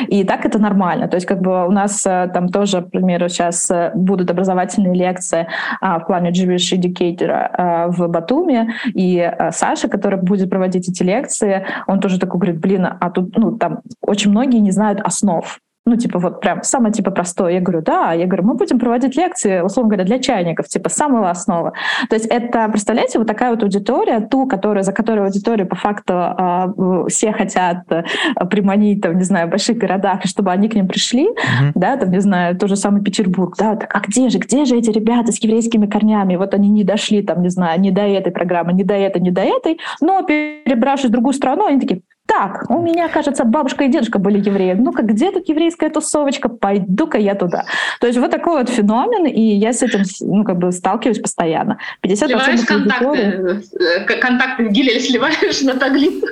[0.08, 1.08] И так это нормально.
[1.08, 4.94] То есть как бы у нас э, там тоже, к примеру, сейчас э, будут образовательные
[4.94, 5.48] лекции
[5.80, 11.04] а, в плане Jewish Educator а, в Батуме, и а, Саша, который будет проводить эти
[11.04, 15.60] лекции, он тоже такой говорит, блин, а тут ну, там очень многие не знают основ
[15.84, 17.54] ну, типа, вот прям самое, типа, простое.
[17.54, 18.14] Я говорю, да.
[18.14, 21.72] Я говорю, мы будем проводить лекции, условно говоря, для чайников, типа, самого основы.
[22.08, 26.14] То есть это, представляете, вот такая вот аудитория, ту, которая, за которую аудиторию по факту
[26.14, 28.04] э, все хотят э,
[28.50, 31.72] приманить, там, не знаю, в больших городах, чтобы они к ним пришли, mm-hmm.
[31.74, 34.78] да, там, не знаю, тот же самый Петербург, да, так, а где же, где же
[34.78, 36.36] эти ребята с еврейскими корнями?
[36.36, 39.32] Вот они не дошли, там, не знаю, не до этой программы, не до этой, не
[39.32, 43.90] до этой, но перебравшись в другую страну, они такие, так, у меня, кажется, бабушка и
[43.90, 44.74] дедушка были евреи.
[44.74, 46.48] Ну-ка, где тут еврейская тусовочка?
[46.48, 47.66] Пойду-ка я туда.
[48.00, 51.78] То есть вот такой вот феномен, и я с этим ну, как бы сталкиваюсь постоянно.
[52.02, 56.24] 50% сливаешь контакты, э, контакты Гилель сливаешь на таглит.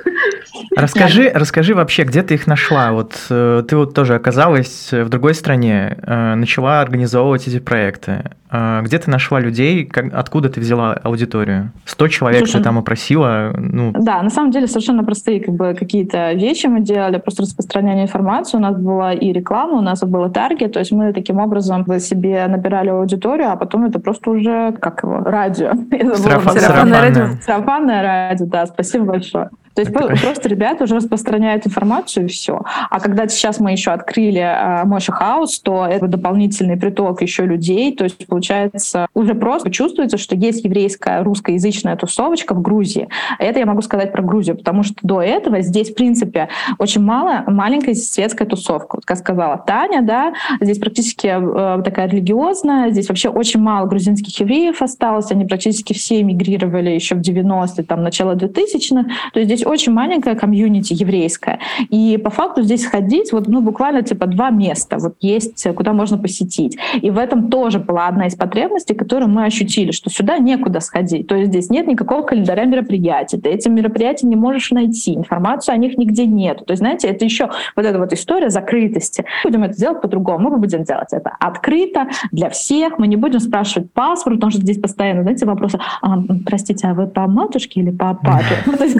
[0.74, 2.92] Расскажи, расскажи вообще, где ты их нашла?
[2.92, 8.24] Вот э, ты вот тоже оказалась в другой стране, э, начала организовывать эти проекты.
[8.52, 11.70] А где ты нашла людей, как, откуда ты взяла аудиторию?
[11.84, 13.52] 100 человек Слушай, ты там опросила?
[13.56, 13.92] Ну...
[13.92, 18.56] Да, на самом деле совершенно простые как бы, какие-то вещи мы делали, просто распространение информации.
[18.56, 22.46] У нас была и реклама, у нас было таргет, то есть мы таким образом себе
[22.48, 25.72] набирали аудиторию, а потом это просто уже, как его, радио.
[26.16, 27.26] Сарафанное радио.
[27.42, 29.50] Сарафанное радио, да, спасибо большое.
[29.74, 32.62] То есть это просто ребята уже распространяют информацию и все.
[32.90, 37.94] А когда сейчас мы еще открыли э, Моша Хаус, то это дополнительный приток еще людей.
[37.94, 43.08] То есть получается уже просто чувствуется, что есть еврейская русскоязычная тусовочка в Грузии.
[43.38, 47.44] Это я могу сказать про Грузию, потому что до этого здесь, в принципе, очень мало
[47.46, 48.96] маленькая светская тусовка.
[48.96, 54.38] Вот как сказала Таня, да, здесь практически э, такая религиозная, здесь вообще очень мало грузинских
[54.40, 59.04] евреев осталось, они практически все эмигрировали еще в 90-е, там, начало 2000-х.
[59.32, 61.58] То есть здесь очень маленькая комьюнити еврейская.
[61.88, 66.18] И по факту здесь ходить, вот, ну, буквально типа два места вот есть, куда можно
[66.18, 66.78] посетить.
[67.00, 71.26] И в этом тоже была одна из потребностей, которую мы ощутили, что сюда некуда сходить.
[71.26, 73.38] То есть здесь нет никакого календаря мероприятий.
[73.38, 76.64] Ты эти мероприятия не можешь найти, информацию о них нигде нет.
[76.66, 79.24] То есть, знаете, это еще вот эта вот история закрытости.
[79.44, 80.50] Будем это делать по-другому.
[80.50, 82.98] Мы будем делать это открыто для всех.
[82.98, 87.06] Мы не будем спрашивать паспорт, потому что здесь постоянно, знаете, вопросы, а, простите, а вы
[87.06, 88.44] по матушке или по папе?
[88.66, 88.96] Ну, то есть,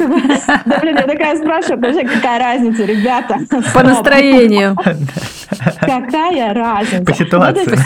[0.64, 3.38] да, блин, я такая спрашиваю, вообще какая разница, ребята?
[3.74, 4.76] По настроению.
[5.80, 7.04] Какая разница?
[7.04, 7.78] По ситуации.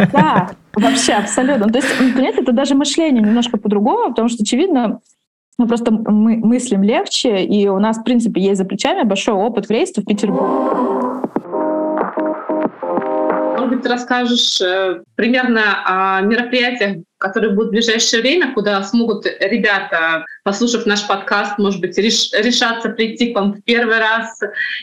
[0.12, 1.68] Да, вообще абсолютно.
[1.68, 5.00] То есть, понимаете, это даже мышление немножко по-другому, потому что, очевидно,
[5.58, 9.66] мы просто мы мыслим легче, и у нас, в принципе, есть за плечами большой опыт
[9.66, 11.28] в рейсе в Петербурге.
[13.58, 19.26] Может быть, ты расскажешь э, примерно о мероприятиях, которые будут в ближайшее время, куда смогут
[19.40, 24.40] ребята, послушав наш подкаст, может быть, реш, решаться прийти к вам в первый раз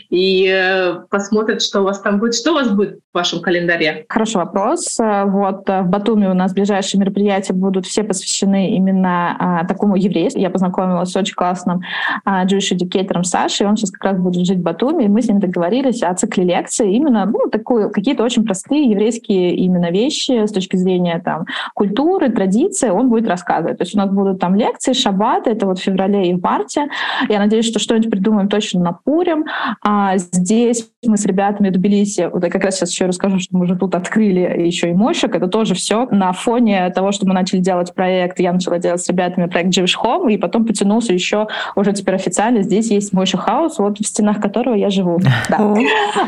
[0.10, 2.36] и э, посмотрят, что у вас там будет.
[2.36, 4.06] Что у вас будет в вашем календаре?
[4.08, 4.98] Хороший вопрос.
[5.00, 10.40] Вот э, в Батуми у нас ближайшие мероприятия будут все посвящены именно а, такому еврейству.
[10.40, 11.82] Я познакомилась с очень классным
[12.24, 15.28] а, Jewish Educator Сашей, он сейчас как раз будет жить в Батуми, и мы с
[15.28, 20.52] ним договорились о цикле лекций, именно ну, такую, какие-то очень простые еврейские именно вещи с
[20.52, 23.78] точки зрения там, культуры, культуры, традиции он будет рассказывать.
[23.78, 26.88] То есть у нас будут там лекции, шаббаты, это вот в феврале и в марте.
[27.30, 29.46] Я надеюсь, что что-нибудь придумаем точно на Пурим.
[29.84, 33.56] А здесь мы с ребятами в Тбилиси, вот я как раз сейчас еще расскажу, что
[33.56, 35.36] мы уже тут открыли еще и мощек.
[35.36, 38.40] Это тоже все на фоне того, что мы начали делать проект.
[38.40, 42.62] Я начала делать с ребятами проект Jewish Home, и потом потянулся еще уже теперь официально.
[42.62, 45.20] Здесь есть мощи хаус, вот в стенах которого я живу.
[45.50, 45.76] Да,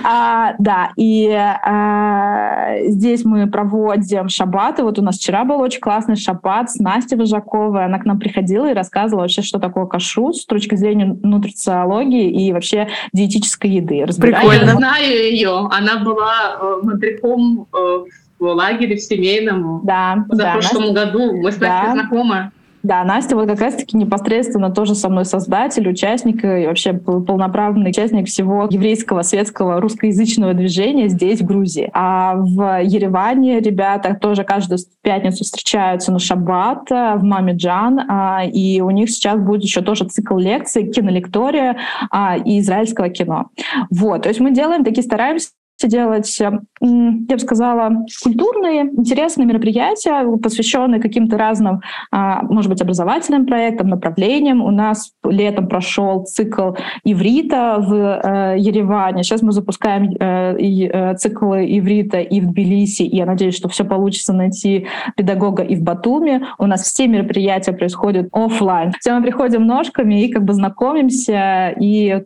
[0.06, 0.92] а, да.
[0.96, 4.84] и а, здесь мы проводим шаббаты.
[4.84, 7.86] Вот у нас вчера был очень классный шаббат с Настей Вожаковой.
[7.86, 12.54] Она к нам приходила и рассказывала вообще, что такое кашрут с точки зрения нутрициологии и
[12.54, 14.06] вообще диетической еды.
[14.22, 14.70] Прикольно.
[14.70, 15.68] Я знаю ее.
[15.72, 18.04] Она была э, мадрихом э,
[18.38, 21.06] в лагере в семейном да, за да, прошлом Настя...
[21.06, 21.42] году.
[21.42, 21.92] Мы с Настей да.
[21.94, 22.52] знакомы.
[22.82, 28.28] Да, Настя вот как раз-таки непосредственно тоже со мной создатель, участник и вообще полноправный участник
[28.28, 31.90] всего еврейского, светского, русскоязычного движения здесь, в Грузии.
[31.94, 38.80] А в Ереване ребята тоже каждую пятницу встречаются на шаббат э, в Мамиджан, а, и
[38.82, 41.78] у них сейчас будет еще тоже цикл лекций, кинолектория
[42.12, 43.50] а, и израильского кино.
[43.90, 45.50] Вот, то есть мы делаем такие, стараемся
[45.88, 53.46] делать, э, я бы сказала, культурные, интересные мероприятия, посвященные каким-то разным, а, может быть, образовательным
[53.46, 54.62] проектам, направлениям.
[54.64, 56.72] У нас летом прошел цикл
[57.04, 59.24] иврита в э, Ереване.
[59.24, 64.34] Сейчас мы запускаем э, циклы иврита и в Тбилиси, и я надеюсь, что все получится
[64.34, 66.48] найти педагога и в Батуме.
[66.58, 68.94] У нас все мероприятия происходят офлайн.
[69.00, 72.24] Все мы приходим ножками и как бы знакомимся и,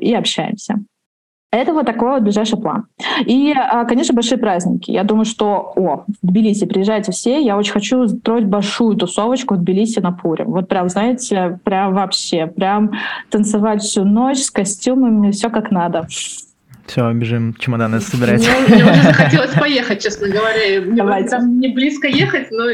[0.00, 0.82] и общаемся.
[1.52, 2.86] Это вот такой вот ближайший план.
[3.26, 4.90] И, а, конечно, большие праздники.
[4.90, 7.42] Я думаю, что, о, в Тбилиси приезжайте все.
[7.42, 10.46] Я очень хочу строить большую тусовочку в Тбилиси на Пуре.
[10.46, 12.92] Вот прям, знаете, прям вообще, прям
[13.28, 16.06] танцевать всю ночь с костюмами, все как надо.
[16.86, 18.40] Все, бежим, чемоданы собирать.
[18.40, 20.80] Мне, мне уже захотелось поехать, честно говоря.
[20.80, 22.64] Мне там не близко ехать, но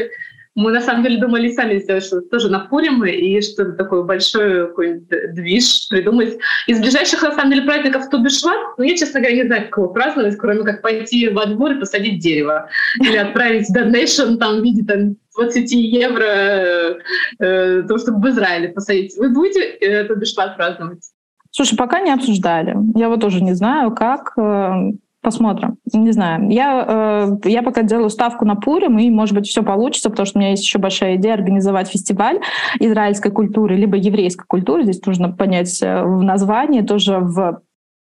[0.55, 4.67] мы на самом деле думали сами сделать что-то тоже на Пурим и что-то такое большое,
[4.67, 5.01] какой
[5.33, 6.37] движ придумать.
[6.67, 9.87] Из ближайших, на самом деле, праздников Тубишват, ну, я, честно говоря, не знаю, как его
[9.89, 12.67] праздновать, кроме как пойти во двор и посадить дерево.
[12.99, 16.99] Или отправить донейшн там в виде там, 20 евро, э,
[17.39, 19.15] э, то, чтобы в Израиле посадить.
[19.17, 21.03] Вы будете э, Тубишват праздновать?
[21.51, 22.75] Слушай, пока не обсуждали.
[22.95, 24.33] Я вот тоже не знаю, как.
[25.21, 25.77] Посмотрим.
[25.91, 26.49] Не знаю.
[26.49, 30.37] Я, э, я пока делаю ставку на Пурим, и, может быть, все получится, потому что
[30.37, 32.39] у меня есть еще большая идея организовать фестиваль
[32.79, 34.83] израильской культуры, либо еврейской культуры.
[34.83, 37.61] Здесь нужно понять э, в названии, тоже в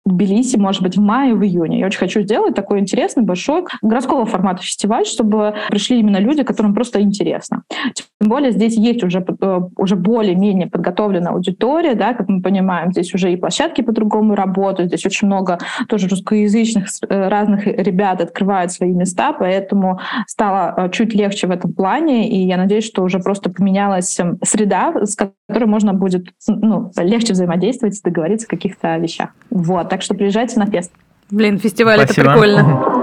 [0.06, 1.80] Тбилиси, может быть, в мае, в июне.
[1.80, 6.76] Я очень хочу сделать такой интересный, большой городского формата фестиваль, чтобы пришли именно люди, которым
[6.76, 7.64] просто интересно.
[7.96, 13.14] Тем более здесь есть уже, э, уже более-менее подготовленная аудитория, да, как мы понимаем, здесь
[13.16, 15.58] уже и площадки по-другому работают, здесь очень много
[15.90, 21.74] тоже русскоязычных э, разных ребят открывают свои места, поэтому стало э, чуть легче в этом
[21.74, 26.92] плане, и я надеюсь, что уже просто поменялась эм, среда, с которой можно будет ну,
[26.98, 29.30] легче взаимодействовать, договориться о каких-то вещах.
[29.50, 29.90] Вот.
[29.96, 30.92] Так что приезжайте на фест.
[31.32, 32.22] Блин, фестиваль Спасибо.
[32.24, 32.92] это прикольно.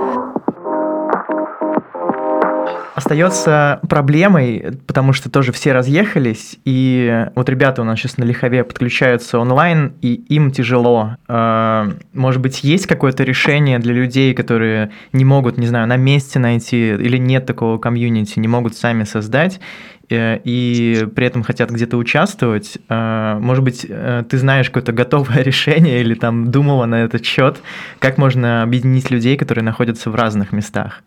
[2.94, 8.64] Остается проблемой, потому что тоже все разъехались, и вот ребята у нас сейчас на Лихове
[8.64, 11.16] подключаются онлайн, и им тяжело.
[11.26, 16.38] А, может быть, есть какое-то решение для людей, которые не могут, не знаю, на месте
[16.38, 19.58] найти, или нет такого комьюнити, не могут сами создать,
[20.12, 25.38] Э, и при этом хотят где-то участвовать, э, может быть, э, ты знаешь какое-то готовое
[25.42, 27.62] решение или там думала на этот счет,
[27.98, 31.02] как можно объединить людей, которые находятся в разных местах?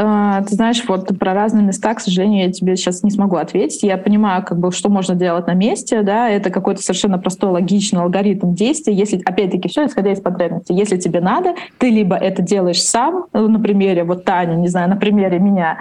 [0.00, 3.82] А, ты знаешь, вот про разные места, к сожалению, я тебе сейчас не смогу ответить.
[3.82, 8.02] Я понимаю, как бы, что можно делать на месте, да, это какой-то совершенно простой, логичный
[8.02, 8.94] алгоритм действия.
[8.94, 10.74] Если, опять-таки, все исходя из потребностей.
[10.74, 14.88] Если тебе надо, ты либо это делаешь сам, ну, на примере вот Таня, не знаю,
[14.88, 15.78] на примере меня,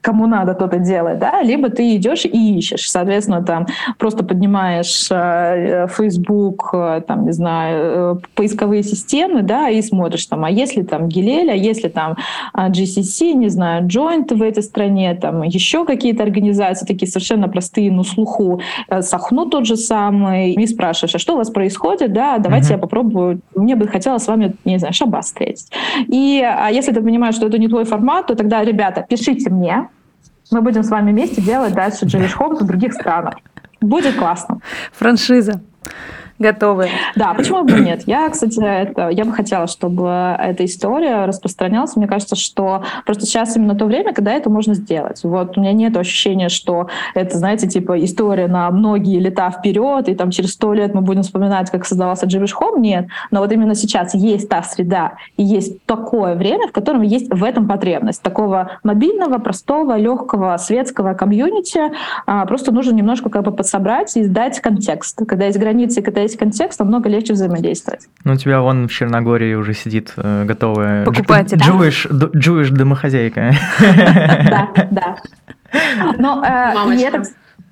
[0.00, 2.90] кому надо, тот и делает, да, либо ты идешь и ищешь.
[2.90, 9.80] Соответственно, там просто поднимаешь э, Facebook, э, там, не знаю, э, поисковые системы, да, и
[9.82, 12.16] смотришь там, а если там Гилель, а если там
[12.54, 18.04] GCC, не знаю, Joint в этой стране, там еще какие-то организации, такие совершенно простые, ну,
[18.04, 22.68] слуху, э, Сахну тот же самый, и спрашиваешь, а что у вас происходит, да, давайте
[22.68, 22.72] uh-huh.
[22.72, 25.70] я попробую, мне бы хотелось с вами, не знаю, шабас встретить.
[26.08, 29.88] И а если ты понимаешь, что это не твой формат, то тогда, ребята, пишите мне,
[30.50, 33.36] мы будем с вами вместе делать дальше Джевиш Хомс в других странах.
[33.80, 34.60] Будет классно.
[34.92, 35.60] Франшиза
[36.42, 36.88] готовы.
[37.16, 38.02] Да, почему бы нет?
[38.06, 41.96] Я, кстати, это, я бы хотела, чтобы эта история распространялась.
[41.96, 45.20] Мне кажется, что просто сейчас именно то время, когда это можно сделать.
[45.22, 50.14] Вот у меня нет ощущения, что это, знаете, типа история на многие лета вперед, и
[50.14, 52.82] там через сто лет мы будем вспоминать, как создавался Дживиш Хом.
[52.82, 53.06] Нет.
[53.30, 57.44] Но вот именно сейчас есть та среда, и есть такое время, в котором есть в
[57.44, 58.22] этом потребность.
[58.22, 61.80] Такого мобильного, простого, легкого, светского комьюнити.
[62.26, 65.18] А, просто нужно немножко как бы подсобрать и сдать контекст.
[65.26, 68.08] Когда есть границы, когда есть контекст, намного легче взаимодействовать.
[68.24, 71.58] Ну, у тебя вон в Черногории уже сидит э, готовая покупатель.
[71.58, 73.54] Джуиш, джуиш домохозяйка.
[73.82, 75.16] Да, да.
[76.18, 77.22] Но э, и это,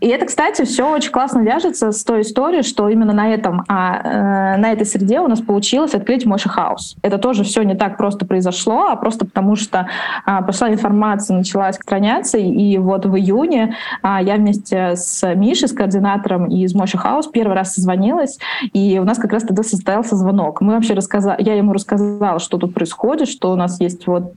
[0.00, 4.54] и это, кстати, все очень классно вяжется с той историей, что именно на этом, а,
[4.54, 6.96] э, на этой среде у нас получилось открыть Мойши Хаус.
[7.02, 9.88] Это тоже все не так просто произошло, а просто потому что
[10.24, 15.72] а, пошла информация, началась распространяться, и вот в июне а, я вместе с Мишей, с
[15.72, 18.38] координатором из Мойши Хаус первый раз созвонилась,
[18.72, 20.60] и у нас как раз тогда состоялся звонок.
[20.60, 24.34] Мы вообще рассказали, я ему рассказала, что тут происходит, что у нас есть вот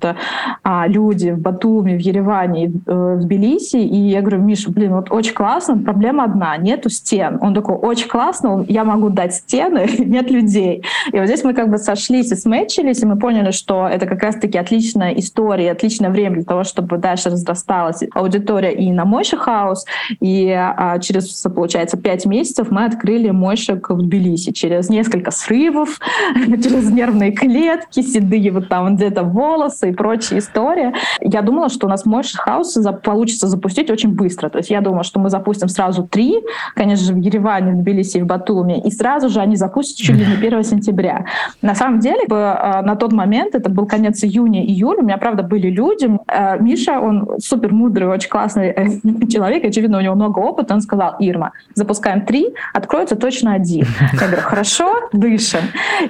[0.63, 5.11] а, люди в Батуми, в Ереване, э, в Тбилиси, и я говорю, Миша, блин, вот
[5.11, 7.37] очень классно, классно, проблема одна, нету стен.
[7.39, 10.83] Он такой, очень классно, я могу дать стены, нет людей.
[11.11, 14.23] И вот здесь мы как бы сошлись и сметчились, и мы поняли, что это как
[14.23, 19.85] раз-таки отличная история, отличное время для того, чтобы дальше разрасталась аудитория и на Moishe House.
[20.19, 24.53] И а, через, получается, пять месяцев мы открыли Мойшек в Тбилиси.
[24.53, 25.99] Через несколько срывов,
[26.35, 30.93] через нервные клетки, седые вот там где-то волосы и прочие истории.
[31.21, 34.49] Я думала, что у нас Moishe House получится запустить очень быстро.
[34.49, 36.39] То есть я думала, что мы запустим запустим сразу три,
[36.75, 40.15] конечно же, в Ереване, в Тбилиси и в Батуми, и сразу же они запустят чуть
[40.15, 41.25] ли не 1 сентября.
[41.61, 45.69] На самом деле, а, на тот момент, это был конец июня-июля, у меня, правда, были
[45.69, 46.09] люди.
[46.27, 48.87] А, Миша, он супер мудрый, очень классный э,
[49.27, 53.85] человек, очевидно, у него много опыта, он сказал, Ирма, запускаем три, откроется точно один.
[54.13, 55.61] Я говорю, хорошо, дышим.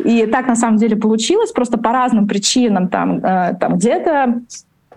[0.06, 4.42] И так на самом деле получилось, просто по разным причинам, там, э, там где-то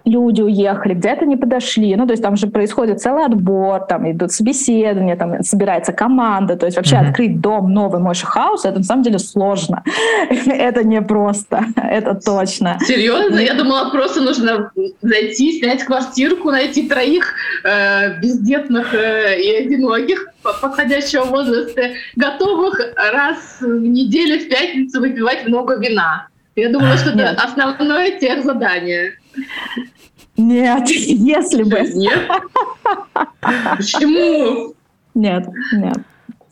[0.06, 1.94] люди уехали, где-то не подошли.
[1.96, 6.56] Ну, то есть там же происходит целый отбор, там идут собеседования, там собирается команда.
[6.56, 7.08] То есть вообще mm-hmm.
[7.08, 9.82] открыть дом новый Мойши Хаус, это на самом деле сложно.
[10.46, 12.78] это не просто, это точно.
[12.80, 13.38] Серьезно?
[13.38, 14.70] Я думала, просто нужно
[15.02, 17.34] зайти, снять квартирку, найти троих
[17.64, 21.82] э, бездетных э, и одиноких подходящего возраста,
[22.14, 26.28] готовых раз в неделю в пятницу выпивать много вина.
[26.54, 29.12] Я думала, что это основное тех задание.
[30.36, 31.80] Нет, если бы.
[31.94, 32.30] Нет?
[33.76, 34.74] Почему?
[35.14, 35.98] Нет, нет.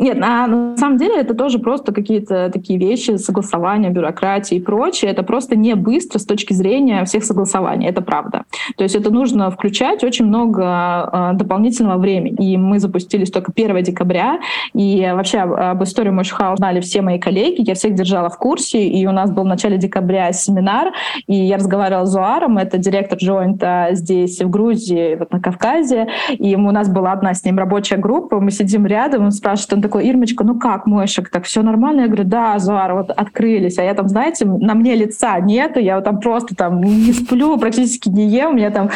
[0.05, 5.11] Нет, на, на самом деле это тоже просто какие-то такие вещи, согласования, бюрократии и прочее.
[5.11, 8.44] Это просто не быстро с точки зрения всех согласований, это правда.
[8.76, 12.52] То есть это нужно включать очень много э, дополнительного времени.
[12.52, 14.40] И мы запустились только 1 декабря,
[14.74, 19.07] и вообще об истории Мощхаус знали все мои коллеги, я всех держала в курсе, и
[19.07, 20.92] у нас был в начале декабря семинар,
[21.26, 26.55] и я разговаривала с Зуаром, это директор джойнта здесь, в Грузии, вот на Кавказе, и
[26.57, 29.93] у нас была одна с ним рабочая группа, мы сидим рядом, он спрашивает, он такой,
[30.01, 32.03] Ирмочка, ну как, Мойшек, так все нормально?
[32.03, 35.97] Я говорю, да, Зуар, вот открылись, а я там, знаете, на мне лица нету, я
[35.97, 38.90] вот там просто там не сплю, практически не ем, меня там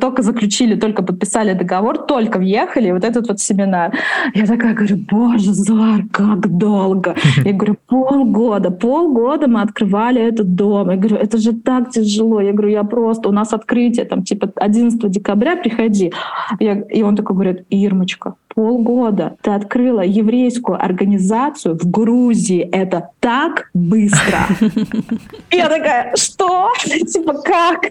[0.00, 3.92] только заключили, только подписали договор, только въехали, вот этот вот семинар.
[4.34, 7.14] Я такая говорю, боже, Зуар, как долго?
[7.44, 10.90] Я говорю, полгода, полгода мы открывали этот дом.
[10.90, 12.40] Я говорю, это же так тяжело.
[12.40, 16.12] Я говорю, я просто, у нас открытие, там, типа, 11 декабря приходи.
[16.60, 22.60] Я, и он такой говорит, Ирмочка, полгода ты открыла еврейскую организацию в Грузии.
[22.72, 24.46] Это так быстро.
[25.50, 26.70] Я такая, что?
[26.84, 27.84] Типа как?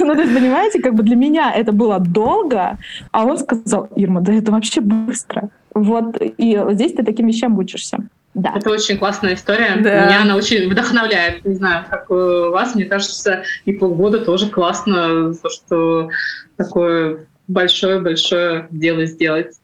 [0.00, 2.78] Ну, то есть, понимаете, как бы для меня это было долго,
[3.12, 5.50] а он сказал, Ирма, да это вообще быстро.
[5.74, 7.98] Вот, и здесь ты таким вещам учишься.
[8.34, 8.54] Да.
[8.56, 9.76] Это очень классная история.
[9.76, 10.06] Да.
[10.06, 11.44] Меня она очень вдохновляет.
[11.44, 16.10] Не знаю, как у вас, мне кажется, и полгода тоже классно, то, что
[16.56, 19.54] такое большое-большое дело сделать.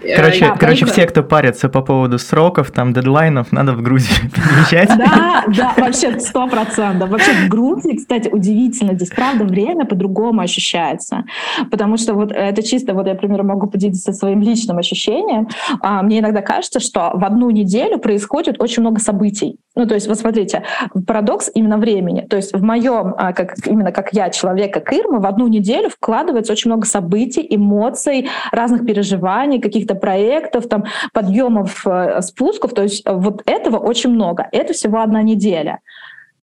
[0.00, 4.88] Короче, да, короче все, кто парится по поводу сроков, там, дедлайнов, надо в Грузию переезжать.
[4.98, 7.10] Да, да, вообще сто процентов.
[7.10, 11.24] Вообще в Грузии, кстати, удивительно, здесь, правда, время по-другому ощущается.
[11.70, 15.48] Потому что вот это чисто, вот я, например, могу поделиться своим личным ощущением.
[15.80, 19.58] А, мне иногда кажется, что в одну неделю происходит очень много событий.
[19.76, 20.62] Ну, то есть, вот смотрите,
[21.06, 22.20] парадокс именно времени.
[22.20, 25.88] То есть в моем, а, как, именно как я, человек, как Ирма, в одну неделю
[25.88, 32.72] вкладывается очень много событий, эмоций, разных переживаний, каких-то проектов, там, подъемов, э, спусков.
[32.74, 34.48] То есть вот этого очень много.
[34.52, 35.80] Это всего одна неделя.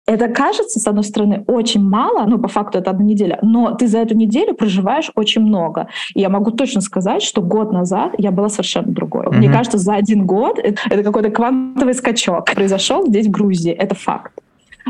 [0.05, 3.87] Это кажется, с одной стороны, очень мало, ну, по факту это одна неделя, но ты
[3.87, 5.87] за эту неделю проживаешь очень много.
[6.15, 9.27] И я могу точно сказать, что год назад я была совершенно другой.
[9.27, 9.37] Mm-hmm.
[9.37, 13.71] Мне кажется, за один год это, это какой-то квантовый скачок произошел здесь, в Грузии.
[13.71, 14.33] Это факт.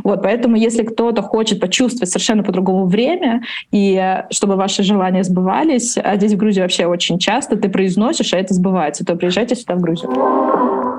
[0.05, 5.97] Вот, поэтому если кто-то хочет почувствовать совершенно по-другому время, и э, чтобы ваши желания сбывались,
[5.99, 9.76] а здесь в Грузии вообще очень часто ты произносишь, а это сбывается, то приезжайте сюда,
[9.76, 10.91] в Грузию.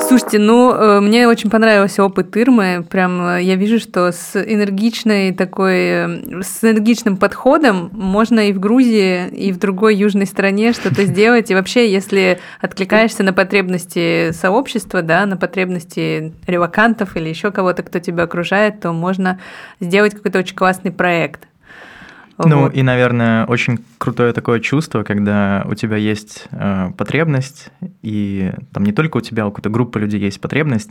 [0.00, 2.86] Слушайте, ну, э, мне очень понравился опыт Ирмы.
[2.88, 8.60] Прям э, я вижу, что с энергичной такой, э, с энергичным подходом можно и в
[8.60, 11.50] Грузии, и в другой южной стране что-то сделать.
[11.50, 17.98] И вообще, если откликаешься на потребности сообщества, да, на потребности релакантов или еще кого-то, кто
[17.98, 19.40] тебя окружает, то можно
[19.80, 21.48] сделать какой-то очень классный проект.
[22.38, 22.74] Ну вот.
[22.74, 27.70] и, наверное, очень крутое такое чувство, когда у тебя есть э, потребность,
[28.02, 30.90] и там не только у тебя, у какой-то группы людей есть потребность,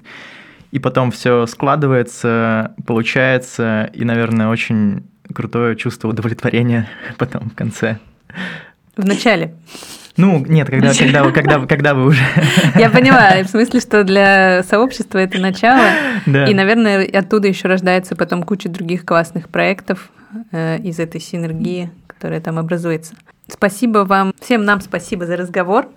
[0.71, 7.99] и потом все складывается, получается, и, наверное, очень крутое чувство удовлетворения потом в конце.
[8.97, 9.55] В начале.
[10.17, 12.21] Ну, нет, когда, когда, когда, когда вы уже...
[12.75, 15.89] Я понимаю, в смысле, что для сообщества это начало,
[16.25, 16.45] да.
[16.45, 20.09] и, наверное, оттуда еще рождается потом куча других классных проектов,
[20.51, 23.15] Э, из этой синергии, которая там образуется.
[23.47, 25.87] Спасибо вам, всем нам спасибо за разговор.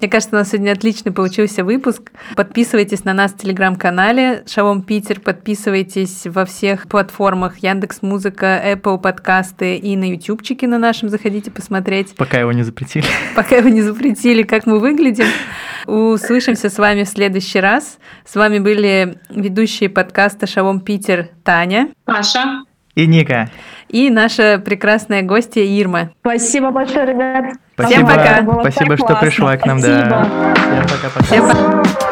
[0.00, 2.12] Мне кажется, у нас сегодня отличный получился выпуск.
[2.36, 9.76] Подписывайтесь на нас в телеграм-канале Шалом Питер, подписывайтесь во всех платформах Яндекс Музыка, Apple подкасты
[9.76, 12.14] и на ютубчике на нашем заходите посмотреть.
[12.16, 13.04] Пока его не запретили.
[13.36, 15.26] Пока его не запретили, как мы выглядим.
[15.86, 17.98] Услышимся с вами в следующий раз.
[18.24, 21.90] С вами были ведущие подкаста Шалом Питер Таня.
[22.04, 22.64] Паша.
[22.94, 23.50] И Ника.
[23.88, 26.10] И наша прекрасная гостья Ирма.
[26.20, 27.54] Спасибо большое, ребят.
[27.80, 28.06] Спасибо.
[28.06, 28.60] Всем пока.
[28.60, 29.78] Спасибо, что пришла к нам.
[29.78, 30.08] Спасибо.
[30.08, 30.54] Да.
[30.54, 31.24] Всем пока-пока.
[31.24, 32.09] Всем пока.